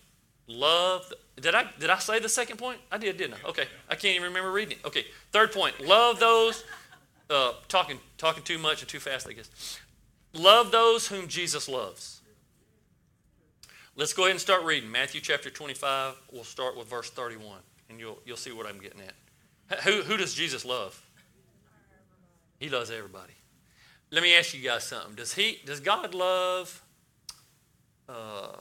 love. 0.48 1.12
Did 1.40 1.56
I 1.56 1.66
did 1.80 1.90
I 1.90 2.00
say 2.00 2.20
the 2.20 2.30
second 2.30 2.58
point? 2.58 2.80
I 2.92 2.98
did, 2.98 3.18
didn't 3.18 3.36
I? 3.44 3.50
Okay, 3.50 3.66
I 3.88 3.96
can't 3.96 4.16
even 4.16 4.30
remember 4.30 4.52
reading 4.52 4.78
it. 4.78 4.86
Okay, 4.86 5.06
third 5.32 5.52
point, 5.52 5.80
love 5.86 6.20
those. 6.20 6.64
Uh, 7.30 7.52
talking 7.68 8.00
talking 8.18 8.44
too 8.44 8.58
much 8.58 8.82
and 8.82 8.90
too 8.90 9.00
fast, 9.00 9.28
I 9.28 9.34
guess. 9.34 9.80
Love 10.34 10.72
those 10.72 11.08
whom 11.08 11.28
Jesus 11.28 11.70
loves. 11.70 12.19
Let's 14.00 14.14
go 14.14 14.24
ahead 14.24 14.32
and 14.32 14.40
start 14.40 14.64
reading 14.64 14.90
Matthew 14.90 15.20
chapter 15.20 15.50
25. 15.50 16.14
We'll 16.32 16.46
start 16.46 16.78
with 16.78 16.88
verse 16.88 17.10
31, 17.10 17.58
and 17.90 18.00
you'll 18.00 18.18
you'll 18.26 18.38
see 18.38 18.54
what 18.54 18.66
I'm 18.66 18.80
getting 18.80 19.02
at. 19.02 19.80
Who 19.82 20.04
who 20.04 20.16
does 20.16 20.34
Jesus 20.34 20.64
love? 20.64 21.06
He 22.62 22.70
loves 22.70 22.92
everybody. 22.92 23.34
Let 24.10 24.24
me 24.24 24.38
ask 24.38 24.54
you 24.54 24.62
guys 24.62 24.86
something. 24.86 25.16
Does 25.16 25.34
he 25.34 25.60
does 25.66 25.82
God 25.82 26.16
love 26.16 26.82
uh, 28.08 28.56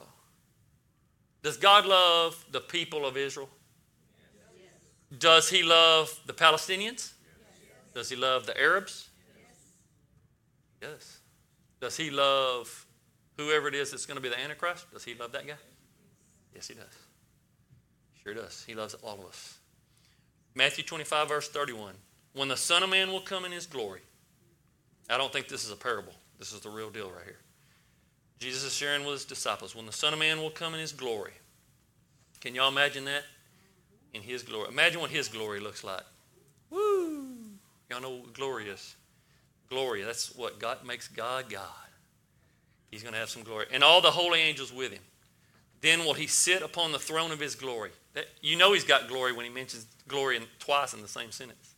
does 1.41 1.55
God 1.55 1.85
love 1.85 2.43
the 2.51 2.59
people 2.59 3.05
of 3.05 3.15
Israel? 3.15 3.47
Does 5.17 5.49
he 5.49 5.63
love 5.63 6.19
the 6.25 6.33
Palestinians? 6.33 7.13
Does 7.93 8.09
he 8.09 8.17
love 8.17 8.45
the 8.45 8.59
Arabs? 8.59 9.07
Yes. 10.81 11.19
Does 11.79 11.95
he 11.95 12.09
love 12.09 12.85
whoever 13.43 13.67
it 13.67 13.75
is 13.75 13.91
that's 13.91 14.05
going 14.05 14.17
to 14.17 14.21
be 14.21 14.29
the 14.29 14.39
Antichrist, 14.39 14.91
does 14.91 15.03
he 15.03 15.15
love 15.15 15.31
that 15.31 15.47
guy? 15.47 15.53
Yes, 16.53 16.67
he 16.67 16.73
does. 16.73 16.85
Sure 18.23 18.33
does. 18.33 18.63
He 18.67 18.75
loves 18.75 18.93
all 18.95 19.19
of 19.19 19.25
us. 19.25 19.57
Matthew 20.55 20.83
25, 20.83 21.29
verse 21.29 21.49
31. 21.49 21.93
When 22.33 22.47
the 22.47 22.57
Son 22.57 22.83
of 22.83 22.89
Man 22.89 23.11
will 23.11 23.21
come 23.21 23.45
in 23.45 23.51
his 23.51 23.65
glory. 23.65 24.01
I 25.09 25.17
don't 25.17 25.33
think 25.33 25.47
this 25.47 25.65
is 25.65 25.71
a 25.71 25.75
parable. 25.75 26.13
This 26.37 26.53
is 26.53 26.61
the 26.61 26.69
real 26.69 26.89
deal 26.89 27.09
right 27.09 27.25
here. 27.25 27.39
Jesus 28.39 28.63
is 28.63 28.73
sharing 28.73 29.03
with 29.03 29.13
his 29.13 29.25
disciples. 29.25 29.75
When 29.75 29.85
the 29.85 29.91
Son 29.91 30.13
of 30.13 30.19
Man 30.19 30.39
will 30.39 30.49
come 30.49 30.73
in 30.73 30.79
his 30.79 30.91
glory. 30.91 31.33
Can 32.41 32.55
y'all 32.55 32.69
imagine 32.69 33.05
that? 33.05 33.23
In 34.13 34.21
his 34.21 34.43
glory. 34.43 34.69
Imagine 34.69 35.01
what 35.01 35.11
his 35.11 35.27
glory 35.27 35.59
looks 35.59 35.83
like. 35.83 36.03
Woo! 36.69 37.35
Y'all 37.89 38.01
know 38.01 38.11
what 38.11 38.33
glory 38.33 38.69
is. 38.69 38.95
Glory, 39.69 40.03
that's 40.03 40.35
what 40.35 40.59
God 40.59 40.85
makes 40.85 41.07
God 41.07 41.49
God. 41.49 41.88
He's 42.89 43.03
going 43.03 43.13
to 43.13 43.19
have 43.19 43.29
some 43.29 43.43
glory. 43.43 43.67
And 43.71 43.83
all 43.83 44.01
the 44.01 44.11
holy 44.11 44.39
angels 44.39 44.73
with 44.73 44.91
him. 44.91 45.01
Then 45.81 45.99
will 45.99 46.13
he 46.13 46.27
sit 46.27 46.61
upon 46.61 46.91
the 46.91 46.99
throne 46.99 47.31
of 47.31 47.39
his 47.39 47.55
glory. 47.55 47.91
That, 48.13 48.25
you 48.41 48.57
know 48.57 48.73
he's 48.73 48.83
got 48.83 49.07
glory 49.07 49.31
when 49.31 49.45
he 49.45 49.51
mentions 49.51 49.85
glory 50.07 50.35
in, 50.35 50.43
twice 50.59 50.93
in 50.93 51.01
the 51.01 51.07
same 51.07 51.31
sentence. 51.31 51.75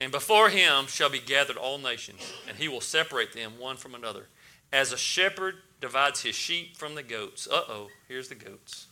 And 0.00 0.12
before 0.12 0.48
him 0.48 0.86
shall 0.86 1.10
be 1.10 1.18
gathered 1.18 1.56
all 1.56 1.78
nations, 1.78 2.20
and 2.48 2.56
he 2.56 2.68
will 2.68 2.80
separate 2.80 3.32
them 3.32 3.58
one 3.58 3.76
from 3.76 3.94
another. 3.94 4.26
As 4.72 4.92
a 4.92 4.98
shepherd 4.98 5.56
divides 5.80 6.22
his 6.22 6.34
sheep 6.34 6.76
from 6.76 6.94
the 6.94 7.02
goats. 7.02 7.48
Uh 7.50 7.62
oh, 7.68 7.88
here's 8.08 8.28
the 8.28 8.34
goats. 8.34 8.86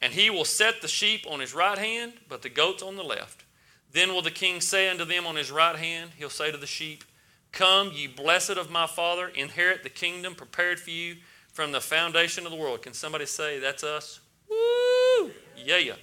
And 0.00 0.12
he 0.12 0.30
will 0.30 0.44
set 0.44 0.80
the 0.80 0.88
sheep 0.88 1.26
on 1.28 1.40
his 1.40 1.54
right 1.54 1.78
hand, 1.78 2.14
but 2.28 2.42
the 2.42 2.48
goats 2.48 2.82
on 2.82 2.96
the 2.96 3.02
left. 3.02 3.44
Then 3.90 4.12
will 4.12 4.22
the 4.22 4.30
king 4.30 4.60
say 4.60 4.88
unto 4.88 5.04
them 5.04 5.26
on 5.26 5.36
his 5.36 5.50
right 5.50 5.76
hand, 5.76 6.10
He'll 6.16 6.30
say 6.30 6.52
to 6.52 6.58
the 6.58 6.66
sheep, 6.66 7.04
Come, 7.52 7.90
ye 7.92 8.06
blessed 8.06 8.50
of 8.50 8.70
my 8.70 8.86
Father, 8.86 9.28
inherit 9.28 9.82
the 9.82 9.88
kingdom 9.88 10.34
prepared 10.34 10.78
for 10.78 10.90
you 10.90 11.16
from 11.52 11.72
the 11.72 11.80
foundation 11.80 12.44
of 12.44 12.52
the 12.52 12.58
world. 12.58 12.82
Can 12.82 12.92
somebody 12.92 13.26
say, 13.26 13.58
That's 13.58 13.82
us? 13.82 14.20
Woo! 14.48 15.30
Yeah. 15.56 15.94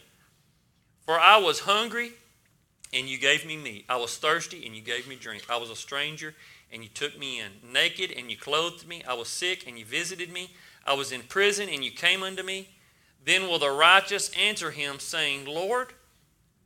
For 1.06 1.20
I 1.20 1.38
was 1.38 1.62
hungry, 1.62 2.12
and 2.92 3.08
you 3.08 3.18
gave 3.18 3.46
me 3.46 3.58
meat. 3.58 3.86
I 3.88 3.98
was 3.98 4.18
thirsty, 4.18 4.66
and 4.66 4.76
you 4.76 4.82
gave 4.82 5.08
me 5.08 5.16
drink. 5.16 5.44
I 5.50 5.58
was 5.58 5.70
a 5.70 5.76
stranger, 5.76 6.34
and 6.72 6.82
you 6.84 6.90
took 6.90 7.18
me 7.18 7.40
in. 7.40 7.72
Naked, 7.72 8.12
and 8.12 8.32
you 8.32 8.38
clothed 8.38 8.88
me. 8.88 9.04
I 9.08 9.14
was 9.14 9.28
sick, 9.28 9.68
and 9.68 9.78
you 9.78 9.86
visited 9.86 10.32
me. 10.32 10.52
I 10.86 10.94
was 10.94 11.12
in 11.12 11.22
prison, 11.22 11.70
and 11.70 11.84
you 11.84 11.92
came 11.92 12.24
unto 12.24 12.44
me. 12.44 12.70
Then 13.24 13.44
will 13.44 13.60
the 13.60 13.72
righteous 13.72 14.32
answer 14.38 14.72
him, 14.72 15.00
saying, 15.00 15.46
Lord, 15.46 15.94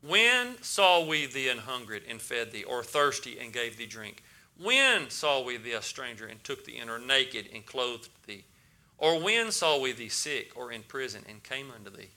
when 0.02 0.62
saw 0.62 1.06
we 1.06 1.26
thee 1.26 1.50
an 1.50 1.60
hungered 1.60 2.04
and 2.10 2.22
fed 2.22 2.52
thee, 2.52 2.64
or 2.64 2.84
thirsty 2.84 3.38
and 3.40 3.52
gave 3.52 3.78
thee 3.78 3.86
drink? 3.86 4.24
When 4.62 5.10
saw 5.10 5.42
we 5.42 5.58
thee 5.58 5.72
a 5.72 5.82
stranger 5.82 6.28
and 6.28 6.44
took 6.44 6.66
thee 6.66 6.78
in, 6.78 6.90
or 6.90 7.00
naked 7.00 7.50
and 7.54 7.66
clothed 7.66 8.10
thee? 8.28 8.44
Or 8.98 9.20
when 9.20 9.52
saw 9.52 9.80
we 9.80 9.94
thee 9.94 10.10
sick 10.10 10.52
or 10.56 10.72
in 10.72 10.84
prison 10.84 11.24
and 11.30 11.42
came 11.42 11.72
unto 11.72 11.90
thee? 11.90 12.10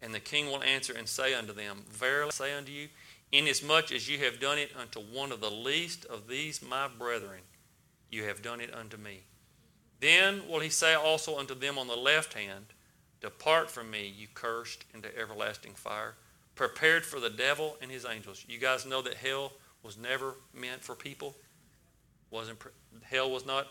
And 0.00 0.14
the 0.14 0.20
king 0.20 0.46
will 0.46 0.62
answer 0.62 0.92
and 0.92 1.08
say 1.08 1.34
unto 1.34 1.52
them, 1.52 1.84
Verily 1.90 2.28
I 2.28 2.30
say 2.30 2.54
unto 2.54 2.70
you, 2.70 2.88
inasmuch 3.32 3.90
as 3.90 4.08
you 4.08 4.18
have 4.18 4.40
done 4.40 4.58
it 4.58 4.70
unto 4.78 5.00
one 5.00 5.32
of 5.32 5.40
the 5.40 5.50
least 5.50 6.04
of 6.04 6.28
these 6.28 6.62
my 6.62 6.86
brethren, 6.86 7.40
you 8.10 8.24
have 8.24 8.42
done 8.42 8.60
it 8.60 8.72
unto 8.72 8.96
me. 8.96 9.20
Then 10.00 10.48
will 10.48 10.60
he 10.60 10.68
say 10.68 10.94
also 10.94 11.38
unto 11.38 11.54
them 11.54 11.78
on 11.78 11.88
the 11.88 11.96
left 11.96 12.34
hand, 12.34 12.66
Depart 13.20 13.70
from 13.70 13.90
me, 13.90 14.12
you 14.16 14.26
cursed, 14.34 14.84
into 14.92 15.16
everlasting 15.16 15.74
fire 15.74 16.14
prepared 16.54 17.04
for 17.04 17.20
the 17.20 17.30
devil 17.30 17.76
and 17.80 17.90
his 17.90 18.04
angels. 18.04 18.44
You 18.48 18.58
guys 18.58 18.86
know 18.86 19.02
that 19.02 19.14
hell 19.14 19.52
was 19.82 19.96
never 19.96 20.34
meant 20.54 20.82
for 20.82 20.94
people. 20.94 21.34
Wasn't 22.32 22.58
hell 23.02 23.30
was 23.30 23.44
not 23.44 23.66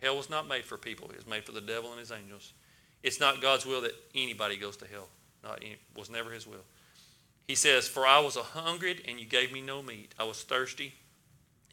hell 0.00 0.16
was 0.16 0.30
not 0.30 0.48
made 0.48 0.64
for 0.64 0.78
people. 0.78 1.10
It 1.10 1.16
was 1.16 1.26
made 1.26 1.44
for 1.44 1.52
the 1.52 1.60
devil 1.60 1.90
and 1.90 2.00
his 2.00 2.10
angels. 2.10 2.54
It's 3.02 3.20
not 3.20 3.42
God's 3.42 3.66
will 3.66 3.82
that 3.82 3.92
anybody 4.14 4.56
goes 4.56 4.78
to 4.78 4.86
hell. 4.86 5.08
Not 5.44 5.58
any, 5.60 5.76
was 5.94 6.10
never 6.10 6.30
his 6.30 6.46
will. 6.46 6.64
He 7.46 7.54
says, 7.54 7.86
"For 7.86 8.06
I 8.06 8.18
was 8.20 8.34
a 8.36 8.42
hungered 8.42 9.02
and 9.06 9.20
you 9.20 9.26
gave 9.26 9.52
me 9.52 9.60
no 9.60 9.82
meat. 9.82 10.14
I 10.18 10.24
was 10.24 10.42
thirsty 10.42 10.94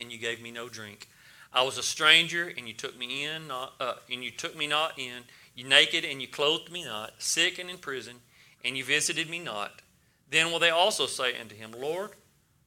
and 0.02 0.12
you 0.12 0.18
gave 0.18 0.42
me 0.42 0.52
no 0.52 0.68
drink. 0.68 1.08
I 1.54 1.62
was 1.62 1.78
a 1.78 1.84
stranger 1.84 2.54
and 2.56 2.68
you 2.68 2.74
took 2.74 2.98
me 2.98 3.24
in, 3.24 3.48
not, 3.48 3.74
uh, 3.80 3.94
and 4.12 4.24
you 4.24 4.32
took 4.32 4.58
me 4.58 4.68
not 4.68 5.00
in. 5.00 5.24
You 5.56 5.63
naked 5.63 6.04
and 6.04 6.22
you 6.22 6.28
clothed 6.28 6.70
me 6.70 6.84
not. 6.84 7.13
Sick 7.20 7.60
and 7.60 7.70
in 7.70 7.78
prison 7.78 8.18
and 8.66 8.78
you 8.78 8.84
visited 8.84 9.30
me 9.30 9.39
not." 9.39 9.82
Then 10.30 10.52
will 10.52 10.60
they 10.60 10.72
also 10.72 11.06
say 11.06 11.39
unto 11.39 11.56
him, 11.56 11.72
Lord, 11.72 12.12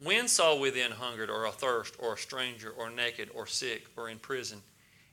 when 0.02 0.28
saw 0.28 0.58
we 0.58 0.70
then 0.70 0.90
hungered 0.90 1.30
or 1.30 1.46
athirst 1.46 1.94
or 1.98 2.14
a 2.14 2.18
stranger 2.18 2.70
or 2.70 2.90
naked 2.90 3.30
or 3.34 3.46
sick 3.46 3.86
or 3.96 4.08
in 4.08 4.18
prison 4.18 4.62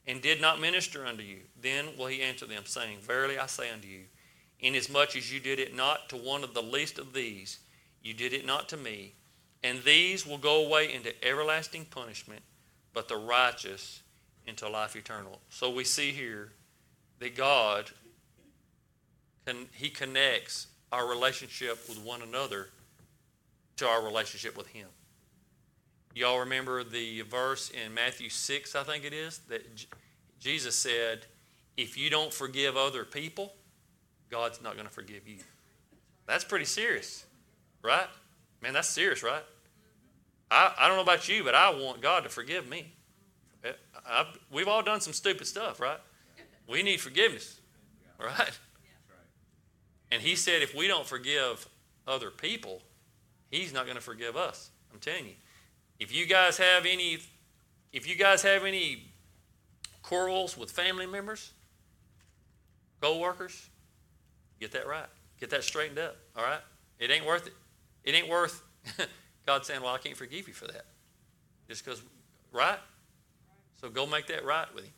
and 0.05 0.21
did 0.21 0.41
not 0.41 0.59
minister 0.59 1.05
unto 1.05 1.23
you? 1.23 1.39
Then 1.61 1.89
will 1.97 2.07
he 2.07 2.21
answer 2.21 2.45
them, 2.45 2.63
saying, 2.65 2.99
Verily 3.01 3.37
I 3.37 3.45
say 3.45 3.71
unto 3.71 3.87
you, 3.87 4.03
inasmuch 4.59 5.15
as 5.15 5.31
you 5.31 5.39
did 5.39 5.59
it 5.59 5.75
not 5.75 6.09
to 6.09 6.17
one 6.17 6.43
of 6.43 6.53
the 6.53 6.61
least 6.61 6.99
of 6.99 7.13
these, 7.13 7.59
you 8.01 8.13
did 8.13 8.33
it 8.33 8.45
not 8.45 8.67
to 8.69 8.77
me. 8.77 9.13
And 9.63 9.81
these 9.83 10.27
will 10.27 10.37
go 10.37 10.65
away 10.65 10.93
into 10.93 11.13
everlasting 11.25 11.85
punishment, 11.85 12.41
but 12.93 13.07
the 13.07 13.15
righteous 13.15 14.01
into 14.45 14.67
life 14.67 14.97
eternal. 14.97 15.39
So 15.49 15.69
we 15.69 15.85
see 15.85 16.11
here 16.11 16.51
that 17.19 17.37
God, 17.37 17.89
he 19.71 19.89
connects 19.89 20.67
our 20.91 21.07
relationship 21.07 21.87
with 21.87 21.97
one 21.99 22.21
another 22.21 22.67
to 23.77 23.88
our 23.88 24.03
relationship 24.03 24.57
with 24.57 24.67
Him. 24.67 24.88
Y'all 26.15 26.39
remember 26.39 26.83
the 26.83 27.21
verse 27.21 27.71
in 27.71 27.93
Matthew 27.93 28.29
6, 28.29 28.75
I 28.75 28.83
think 28.83 29.03
it 29.03 29.13
is, 29.13 29.39
that 29.49 29.75
J- 29.75 29.88
Jesus 30.39 30.75
said, 30.75 31.25
If 31.75 31.97
you 31.97 32.09
don't 32.09 32.31
forgive 32.31 32.77
other 32.77 33.03
people, 33.03 33.53
God's 34.29 34.62
not 34.62 34.73
going 34.73 34.88
to 34.88 34.93
forgive 34.93 35.27
you. 35.27 35.38
That's 36.27 36.43
pretty 36.43 36.65
serious, 36.65 37.25
right? 37.81 38.07
Man, 38.62 38.73
that's 38.73 38.88
serious, 38.88 39.23
right? 39.23 39.43
I, 40.49 40.73
I 40.77 40.88
don't 40.88 40.97
know 40.97 41.03
about 41.03 41.27
you, 41.27 41.43
but 41.43 41.55
I 41.55 41.71
want 41.71 42.01
God 42.01 42.23
to 42.23 42.29
forgive 42.29 42.69
me. 42.69 42.93
Eh, 43.63 43.71
I, 44.07 44.25
we've 44.51 44.67
all 44.67 44.83
done 44.83 45.01
some 45.01 45.13
stupid 45.13 45.47
stuff, 45.47 45.79
right? 45.79 45.99
We 46.67 46.83
need 46.83 47.01
forgiveness, 47.01 47.59
right? 48.19 48.51
And 50.12 50.21
he 50.21 50.36
said, 50.36 50.62
if 50.62 50.75
we 50.75 50.88
don't 50.88 51.07
forgive 51.07 51.67
other 52.07 52.29
people, 52.29 52.83
he's 53.53 53.73
not 53.73 53.85
going 53.85 53.95
to 53.95 54.01
forgive 54.03 54.35
us. 54.35 54.69
I'm 54.91 54.99
telling 54.99 55.25
you. 55.25 55.35
If 55.99 56.13
you 56.13 56.25
guys 56.25 56.57
have 56.57 56.85
any, 56.85 57.19
if 57.91 58.07
you 58.07 58.15
guys 58.15 58.41
have 58.43 58.63
any 58.65 59.05
quarrels 60.01 60.57
with 60.57 60.71
family 60.71 61.05
members, 61.05 61.51
co-workers, 63.01 63.69
get 64.59 64.71
that 64.71 64.87
right. 64.87 65.05
Get 65.39 65.49
that 65.51 65.63
straightened 65.63 65.99
up. 65.99 66.17
All 66.35 66.43
right. 66.43 66.61
It 66.99 67.11
ain't 67.11 67.25
worth 67.25 67.47
it. 67.47 67.53
It 68.03 68.15
ain't 68.15 68.29
worth 68.29 68.63
God 69.45 69.65
saying, 69.65 69.81
"Well, 69.81 69.93
I 69.93 69.97
can't 69.97 70.17
forgive 70.17 70.47
you 70.47 70.53
for 70.53 70.67
that," 70.67 70.85
just 71.67 71.83
because, 71.83 72.01
right? 72.51 72.79
So 73.81 73.89
go 73.89 74.05
make 74.05 74.27
that 74.27 74.45
right 74.45 74.67
with 74.73 74.85
Him. 74.85 74.93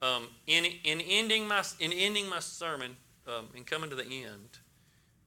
Um, 0.00 0.28
in 0.46 0.64
in 0.84 1.00
ending 1.00 1.48
my 1.48 1.62
in 1.80 1.92
ending 1.92 2.28
my 2.28 2.38
sermon 2.38 2.96
um, 3.26 3.48
in 3.54 3.64
coming 3.64 3.90
to 3.90 3.96
the 3.96 4.04
end, 4.04 4.58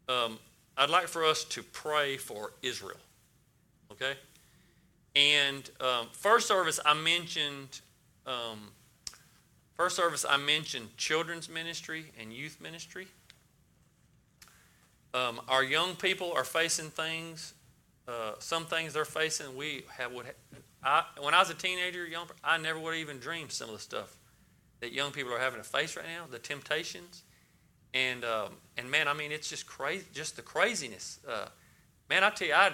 um, 0.07 0.39
I'd 0.77 0.89
like 0.89 1.07
for 1.07 1.23
us 1.23 1.43
to 1.45 1.63
pray 1.63 2.17
for 2.17 2.53
Israel. 2.61 2.99
Okay? 3.91 4.13
And 5.15 5.69
um, 5.79 6.07
first 6.11 6.47
service, 6.47 6.79
I 6.85 6.93
mentioned. 6.93 7.81
Um, 8.25 8.71
first 9.75 9.95
service, 9.95 10.25
I 10.27 10.37
mentioned 10.37 10.95
children's 10.97 11.49
ministry 11.49 12.05
and 12.19 12.31
youth 12.31 12.59
ministry. 12.61 13.07
Um, 15.13 15.41
our 15.49 15.63
young 15.63 15.95
people 15.95 16.31
are 16.31 16.45
facing 16.45 16.89
things. 16.89 17.53
Uh, 18.07 18.33
some 18.39 18.65
things 18.65 18.93
they're 18.93 19.05
facing, 19.05 19.55
we 19.55 19.83
have. 19.97 20.11
Would, 20.13 20.27
I, 20.83 21.03
when 21.19 21.33
I 21.33 21.39
was 21.39 21.49
a 21.49 21.53
teenager, 21.53 22.05
young, 22.05 22.27
I 22.43 22.57
never 22.57 22.79
would 22.79 22.93
have 22.93 23.01
even 23.01 23.19
dreamed 23.19 23.51
some 23.51 23.69
of 23.69 23.75
the 23.75 23.81
stuff 23.81 24.15
that 24.79 24.93
young 24.93 25.11
people 25.11 25.33
are 25.33 25.39
having 25.39 25.59
to 25.61 25.67
face 25.67 25.95
right 25.95 26.05
now, 26.05 26.25
the 26.29 26.39
temptations 26.39 27.23
and 27.93 28.23
um, 28.23 28.49
and 28.77 28.89
man, 28.89 29.07
I 29.07 29.13
mean, 29.13 29.31
it's 29.31 29.49
just 29.49 29.65
crazy, 29.65 30.05
just 30.13 30.35
the 30.35 30.41
craziness. 30.41 31.19
Uh, 31.27 31.47
man, 32.09 32.23
I 32.23 32.29
tell 32.29 32.47
you, 32.47 32.53
I 32.53 32.71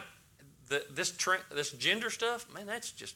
the, 0.69 0.83
this 0.91 1.11
tra- 1.11 1.39
this 1.53 1.71
gender 1.71 2.09
stuff, 2.09 2.45
man, 2.53 2.65
that's 2.65 2.91
just. 2.91 3.15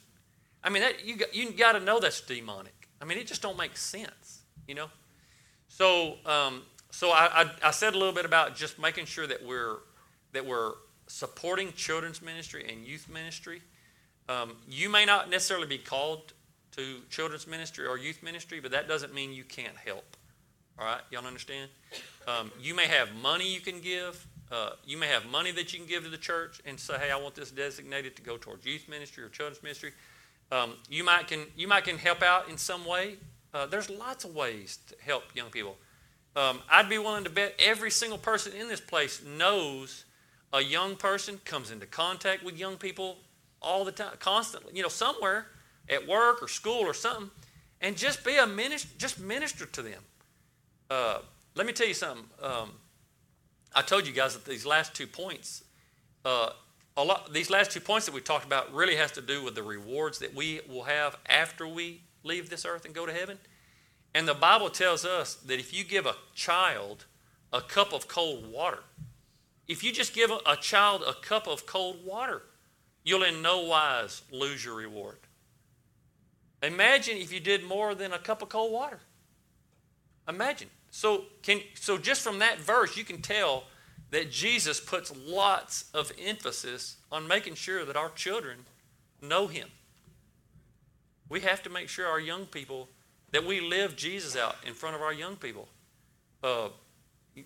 I 0.64 0.70
mean, 0.70 0.84
that 0.84 1.04
you 1.04 1.18
got, 1.18 1.34
you 1.34 1.52
got 1.52 1.72
to 1.72 1.80
know 1.80 2.00
that's 2.00 2.22
demonic. 2.22 2.88
I 3.02 3.06
mean, 3.06 3.18
it 3.18 3.26
just 3.26 3.42
don't 3.42 3.58
make 3.58 3.76
sense, 3.76 4.42
you 4.68 4.76
know. 4.76 4.90
So 5.68 6.18
um, 6.26 6.62
so 6.92 7.12
I, 7.12 7.44
I, 7.44 7.52
I 7.64 7.72
said 7.72 7.96
a 7.96 7.98
little 7.98 8.14
bit 8.14 8.26
about 8.26 8.56
just 8.56 8.78
making 8.78 9.06
sure 9.06 9.26
that 9.26 9.46
we're 9.46 9.78
that 10.34 10.46
we're 10.46 10.74
supporting 11.08 11.74
children's 11.74 12.22
ministry 12.22 12.66
and 12.70 12.86
youth 12.86 13.10
ministry. 13.10 13.62
Um, 14.30 14.56
you 14.70 14.90
may 14.90 15.06
not 15.06 15.30
necessarily 15.30 15.68
be 15.68 15.78
called 15.78 16.34
to 16.76 17.02
children's 17.10 17.48
ministry 17.48 17.86
or 17.86 17.98
youth 17.98 18.24
ministry, 18.24 18.60
but 18.60 18.72
that 18.72 18.88
doesn't 18.88 19.14
mean 19.14 19.34
you 19.34 19.44
can't 19.44 19.76
help. 19.76 20.16
All 20.80 20.86
right, 20.86 21.02
y'all 21.12 21.26
understand? 21.26 21.70
Um, 22.28 22.52
you 22.60 22.74
may 22.74 22.88
have 22.88 23.14
money 23.22 23.52
you 23.52 23.62
can 23.62 23.80
give. 23.82 24.26
Uh, 24.52 24.72
you 24.86 24.98
may 24.98 25.08
have 25.08 25.26
money 25.28 25.52
that 25.52 25.72
you 25.72 25.80
can 25.80 25.88
give 25.88 26.04
to 26.04 26.10
the 26.10 26.18
church 26.18 26.60
and 26.66 26.80
say, 26.80 26.98
hey, 26.98 27.12
I 27.12 27.16
want 27.16 27.36
this 27.36 27.52
designated 27.52 28.16
to 28.18 28.22
go 28.22 28.38
towards 28.38 28.66
youth 28.66 28.90
ministry 28.90 29.24
or 29.24 29.30
children's 29.30 29.64
ministry. 29.64 29.92
Um, 30.52 30.74
you 30.90 31.04
might 31.04 31.28
can 31.28 31.46
you 31.56 31.68
might 31.68 31.86
can 31.86 31.98
help 31.98 32.22
out 32.22 32.50
in 32.50 32.58
some 32.58 32.86
way. 32.86 33.16
Uh, 33.54 33.66
there's 33.66 33.90
lots 33.90 34.26
of 34.26 34.36
ways 34.36 34.80
to 34.88 34.96
help 35.02 35.24
young 35.34 35.50
people. 35.50 35.78
Um, 36.36 36.60
I'd 36.70 36.90
be 36.90 36.98
willing 36.98 37.24
to 37.26 37.30
bet 37.30 37.56
every 37.60 37.92
single 37.92 38.18
person 38.18 38.54
in 38.54 38.68
this 38.68 38.82
place 38.82 39.22
knows 39.24 40.06
a 40.54 40.62
young 40.62 40.96
person 40.96 41.40
comes 41.46 41.72
into 41.72 41.86
contact 41.86 42.44
with 42.44 42.58
young 42.58 42.78
people 42.78 43.18
all 43.62 43.86
the 43.86 43.92
time, 43.92 44.14
constantly. 44.20 44.74
You 44.76 44.84
know, 44.84 44.90
somewhere 44.90 45.48
at 45.90 46.08
work 46.08 46.42
or 46.42 46.48
school 46.48 46.82
or 46.82 46.94
something, 46.94 47.30
and 47.82 47.96
just 47.98 48.26
be 48.26 48.38
a 48.38 48.48
minister, 48.48 48.90
just 48.98 49.20
minister 49.20 49.66
to 49.66 49.82
them. 49.82 50.02
Uh, 50.92 51.20
let 51.56 51.66
me 51.66 51.72
tell 51.72 51.88
you 51.88 51.94
something. 51.94 52.26
Um, 52.42 52.72
I 53.74 53.82
told 53.82 54.06
you 54.06 54.12
guys 54.12 54.34
that 54.34 54.44
these 54.44 54.66
last 54.66 54.94
two 54.94 55.08
points, 55.08 55.64
uh, 56.26 56.50
a 56.98 57.04
lot, 57.06 57.32
these 57.32 57.50
last 57.50 57.72
two 57.72 57.80
points 57.80 58.08
that 58.08 58.14
we 58.14 58.20
talked 58.20 58.46
about 58.46 58.74
really 58.74 58.98
has 58.98 59.14
to 59.14 59.22
do 59.22 59.42
with 59.42 59.56
the 59.56 59.64
rewards 59.64 60.20
that 60.20 60.36
we 60.36 60.60
will 60.68 60.84
have 60.84 61.16
after 61.30 61.66
we 61.66 62.02
leave 62.24 62.50
this 62.50 62.66
earth 62.66 62.84
and 62.84 62.94
go 62.94 63.06
to 63.06 63.14
heaven. 63.14 63.38
And 64.14 64.28
the 64.28 64.34
Bible 64.34 64.70
tells 64.70 65.06
us 65.06 65.36
that 65.36 65.60
if 65.60 65.74
you 65.74 65.86
give 65.86 66.06
a 66.06 66.16
child 66.36 67.06
a 67.54 67.62
cup 67.62 67.94
of 67.94 68.10
cold 68.10 68.52
water, 68.52 68.84
if 69.70 69.86
you 69.86 69.94
just 69.94 70.14
give 70.14 70.30
a 70.46 70.58
child 70.58 71.04
a 71.08 71.14
cup 71.14 71.48
of 71.48 71.66
cold 71.66 72.06
water, 72.06 72.42
you'll 73.06 73.24
in 73.24 73.42
no 73.42 73.62
wise 73.62 74.24
lose 74.30 74.66
your 74.66 74.76
reward. 74.76 75.20
Imagine 76.62 77.16
if 77.16 77.32
you 77.32 77.40
did 77.40 77.64
more 77.64 77.96
than 77.96 78.12
a 78.12 78.20
cup 78.20 78.42
of 78.42 78.50
cold 78.50 78.74
water. 78.74 79.00
Imagine. 80.28 80.68
So, 80.92 81.24
can, 81.42 81.62
so 81.74 81.98
just 81.98 82.22
from 82.22 82.40
that 82.40 82.60
verse, 82.60 82.98
you 82.98 83.04
can 83.04 83.22
tell 83.22 83.64
that 84.12 84.30
Jesus 84.30 84.80
puts 84.80 85.12
lots 85.26 85.86
of 85.94 86.12
emphasis 86.24 86.98
on 87.12 87.28
making 87.28 87.56
sure 87.56 87.86
that 87.86 87.96
our 87.96 88.10
children 88.10 88.60
know 89.22 89.48
Him. 89.48 89.70
We 91.30 91.40
have 91.40 91.64
to 91.64 91.70
make 91.70 91.88
sure 91.88 92.08
our 92.08 92.20
young 92.20 92.46
people, 92.46 92.90
that 93.32 93.46
we 93.46 93.62
live 93.62 93.96
Jesus 93.96 94.36
out 94.36 94.58
in 94.68 94.74
front 94.74 94.98
of 94.98 95.02
our 95.02 95.14
young 95.14 95.38
people. 95.38 95.70
Uh, 96.44 96.68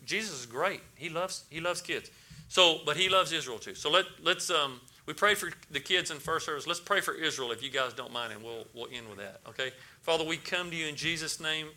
Jesus 0.06 0.40
is 0.40 0.46
great. 0.48 0.82
He 0.96 1.10
loves, 1.10 1.44
he 1.52 1.60
loves 1.62 1.82
kids. 1.82 2.10
So, 2.48 2.80
but 2.84 2.98
he 2.98 3.10
loves 3.10 3.32
Israel 3.32 3.60
too. 3.60 3.76
So 3.76 3.92
let, 3.92 4.06
let's, 4.24 4.50
um, 4.50 4.82
we 5.06 5.14
pray 5.14 5.36
for 5.36 5.52
the 5.70 5.80
kids 5.80 6.10
in 6.10 6.18
first 6.18 6.48
service. 6.48 6.66
Let's 6.66 6.80
pray 6.80 7.02
for 7.02 7.14
Israel 7.14 7.52
if 7.52 7.64
you 7.64 7.70
guys 7.70 7.94
don't 7.94 8.12
mind, 8.12 8.34
and 8.34 8.44
we'll, 8.44 8.66
we'll 8.74 8.88
end 8.92 9.08
with 9.08 9.20
that, 9.20 9.42
okay? 9.50 9.72
Father, 10.02 10.24
we 10.24 10.38
come 10.38 10.72
to 10.72 10.76
you 10.76 10.88
in 10.88 10.96
Jesus' 10.96 11.40
name 11.40 11.68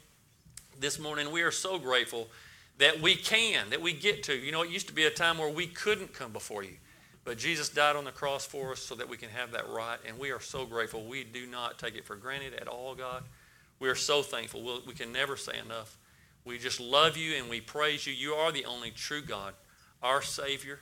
this 0.79 0.99
morning. 0.99 1.31
We 1.31 1.43
are 1.43 1.51
so 1.51 1.79
grateful 1.79 2.29
that 2.79 3.01
we 3.01 3.15
can, 3.15 3.71
that 3.71 3.81
we 3.81 3.93
get 3.93 4.23
to. 4.25 4.35
You 4.35 4.53
know, 4.53 4.63
it 4.63 4.71
used 4.71 4.89
to 4.89 4.95
be 4.95 5.05
a 5.05 5.11
time 5.11 5.39
where 5.39 5.51
we 5.51 5.67
couldn't 5.67 6.13
come 6.13 6.33
before 6.33 6.63
you. 6.63 6.77
But 7.25 7.37
Jesus 7.37 7.69
died 7.69 7.97
on 7.97 8.05
the 8.05 8.13
cross 8.13 8.47
for 8.47 8.73
us 8.73 8.81
so 8.81 8.95
that 8.95 9.09
we 9.09 9.17
can 9.17 9.29
have 9.31 9.53
that 9.53 9.69
right, 9.69 9.99
and 10.07 10.19
we 10.19 10.31
are 10.31 10.41
so 10.41 10.65
grateful. 10.65 11.05
We 11.05 11.25
do 11.25 11.47
not 11.47 11.79
take 11.79 11.95
it 11.95 12.07
for 12.07 12.17
granted 12.17 12.55
at 12.55 12.69
all, 12.69 12.95
God. 12.95 13.25
We 13.81 13.89
are 13.89 13.95
so 13.95 14.23
thankful. 14.23 14.63
We'll, 14.63 14.81
we 14.87 14.95
can 14.95 15.13
never 15.13 15.37
say 15.37 15.59
enough. 15.59 15.99
We 16.45 16.59
just 16.59 16.81
love 16.81 17.17
you 17.17 17.37
and 17.37 17.51
we 17.51 17.61
praise 17.61 18.07
you. 18.07 18.15
You 18.15 18.33
are 18.33 18.51
the 18.51 18.65
only 18.65 18.91
true 18.91 19.21
God, 19.21 19.53
our 20.03 20.23
Savior. 20.23 20.81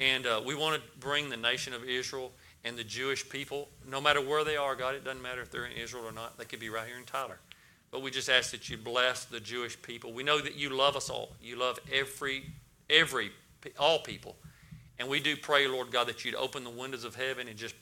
And 0.00 0.26
uh, 0.26 0.40
we 0.44 0.54
want 0.54 0.76
to 0.76 0.98
bring 0.98 1.28
the 1.28 1.36
nation 1.36 1.74
of 1.74 1.84
Israel 1.84 2.32
and 2.64 2.76
the 2.76 2.84
Jewish 2.84 3.28
people, 3.28 3.68
no 3.88 4.00
matter 4.00 4.20
where 4.20 4.44
they 4.44 4.56
are, 4.56 4.74
God, 4.74 4.94
it 4.94 5.04
doesn't 5.04 5.22
matter 5.22 5.42
if 5.42 5.50
they're 5.50 5.66
in 5.66 5.76
Israel 5.76 6.04
or 6.04 6.12
not. 6.12 6.38
They 6.38 6.44
could 6.44 6.58
be 6.58 6.70
right 6.70 6.86
here 6.86 6.96
in 6.96 7.04
Tyler. 7.04 7.38
But 7.90 8.02
we 8.02 8.10
just 8.10 8.28
ask 8.28 8.50
that 8.50 8.68
you 8.68 8.76
bless 8.76 9.24
the 9.24 9.40
Jewish 9.40 9.80
people. 9.80 10.12
We 10.12 10.22
know 10.22 10.40
that 10.40 10.56
you 10.56 10.70
love 10.70 10.96
us 10.96 11.08
all. 11.08 11.30
You 11.40 11.56
love 11.56 11.78
every, 11.92 12.44
every, 12.90 13.30
all 13.78 14.00
people. 14.00 14.36
And 14.98 15.08
we 15.08 15.20
do 15.20 15.36
pray, 15.36 15.68
Lord 15.68 15.90
God, 15.90 16.08
that 16.08 16.24
you'd 16.24 16.34
open 16.34 16.64
the 16.64 16.70
windows 16.70 17.04
of 17.04 17.14
heaven 17.14 17.48
and 17.48 17.56
just 17.56 17.74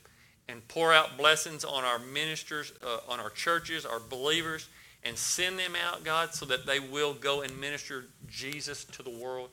and 0.47 0.67
pour 0.67 0.93
out 0.93 1.17
blessings 1.17 1.65
on 1.65 1.83
our 1.83 1.97
ministers, 1.97 2.71
uh, 2.83 2.99
on 3.09 3.19
our 3.19 3.31
churches, 3.31 3.85
our 3.85 3.99
believers, 3.99 4.69
and 5.03 5.17
send 5.17 5.57
them 5.57 5.73
out, 5.75 6.03
God, 6.03 6.33
so 6.33 6.45
that 6.45 6.65
they 6.65 6.79
will 6.79 7.13
go 7.13 7.41
and 7.41 7.59
minister 7.59 8.05
Jesus 8.27 8.83
to 8.85 9.03
the 9.03 9.09
world 9.09 9.49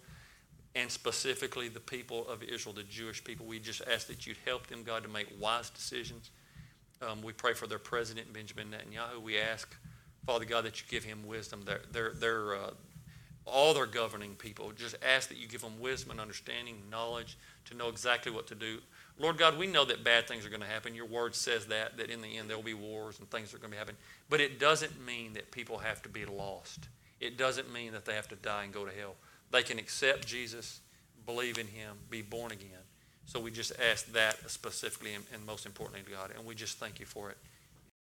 and 0.75 0.91
specifically 0.91 1.69
the 1.69 1.81
people 1.81 2.27
of 2.29 2.43
Israel, 2.43 2.75
the 2.75 2.83
Jewish 2.83 3.23
people. 3.23 3.47
We 3.47 3.59
just 3.59 3.83
ask 3.93 4.07
that 4.07 4.27
you'd 4.27 4.39
help 4.47 4.67
them, 4.67 4.83
God, 4.83 5.03
to 5.03 5.09
make 5.09 5.29
wise 5.39 5.69
decisions. 5.71 6.31
Um, 7.03 7.21
we 7.23 7.33
pray 7.33 7.53
for 7.53 7.67
their 7.67 7.79
president, 7.79 8.33
Benjamin 8.33 8.69
Netanyahu. 8.69 9.21
We 9.23 9.39
ask 9.39 9.75
Father 10.27 10.45
God, 10.45 10.65
that 10.65 10.81
you 10.81 10.87
give 10.89 11.05
him 11.05 11.27
wisdom. 11.27 11.63
They're, 11.65 11.83
they're, 11.91 12.13
they're, 12.15 12.55
uh, 12.55 12.71
all 13.45 13.75
their 13.75 13.87
governing 13.87 14.35
people. 14.35 14.73
Just 14.73 14.97
ask 15.03 15.29
that 15.29 15.39
you 15.39 15.49
give 15.49 15.63
them 15.63 15.81
wisdom 15.81 16.13
and 16.13 16.21
understanding, 16.21 16.77
knowledge 16.91 17.37
to 17.67 17.77
know 17.77 17.89
exactly 17.89 18.31
what 18.31 18.47
to 18.49 18.55
do. 18.55 18.79
Lord 19.19 19.37
God, 19.37 19.59
we 19.59 19.67
know 19.67 19.85
that 19.85 20.05
bad 20.05 20.27
things 20.27 20.47
are 20.47 20.49
going 20.49 20.63
to 20.63 20.67
happen. 20.67 20.95
Your 20.95 21.07
word 21.07 21.35
says 21.35 21.67
that, 21.67 21.97
that 21.97 22.11
in 22.11 22.23
the 22.23 22.39
end 22.39 22.49
there 22.49 22.57
will 22.57 22.65
be 22.65 22.75
wars 22.75 23.19
and 23.19 23.31
things 23.31 23.53
are 23.53 23.59
going 23.59 23.71
to 23.71 23.75
be 23.75 23.79
happening. 23.79 23.99
But 24.31 24.41
it 24.41 24.59
doesn't 24.59 25.05
mean 25.05 25.35
that 25.35 25.51
people 25.51 25.79
have 25.79 26.03
to 26.03 26.09
be 26.09 26.25
lost. 26.25 26.89
It 27.21 27.37
doesn't 27.37 27.73
mean 27.73 27.93
that 27.93 28.05
they 28.05 28.15
have 28.15 28.29
to 28.29 28.37
die 28.37 28.65
and 28.65 28.73
go 28.73 28.85
to 28.85 28.93
hell. 28.93 29.17
They 29.51 29.63
can 29.63 29.79
accept 29.79 30.27
Jesus, 30.27 30.81
believe 31.27 31.59
in 31.59 31.67
him, 31.67 31.97
be 32.11 32.23
born 32.23 32.53
again. 32.53 32.69
So 33.27 33.39
we 33.39 33.51
just 33.51 33.73
ask 33.79 34.13
that 34.13 34.51
specifically 34.51 35.15
and, 35.15 35.25
and 35.33 35.45
most 35.47 35.67
importantly 35.67 36.03
to 36.05 36.11
God. 36.11 36.33
And 36.37 36.45
we 36.47 36.55
just 36.55 36.79
thank 36.79 36.99
you 36.99 37.07
for 37.07 37.31
it. 37.31 37.37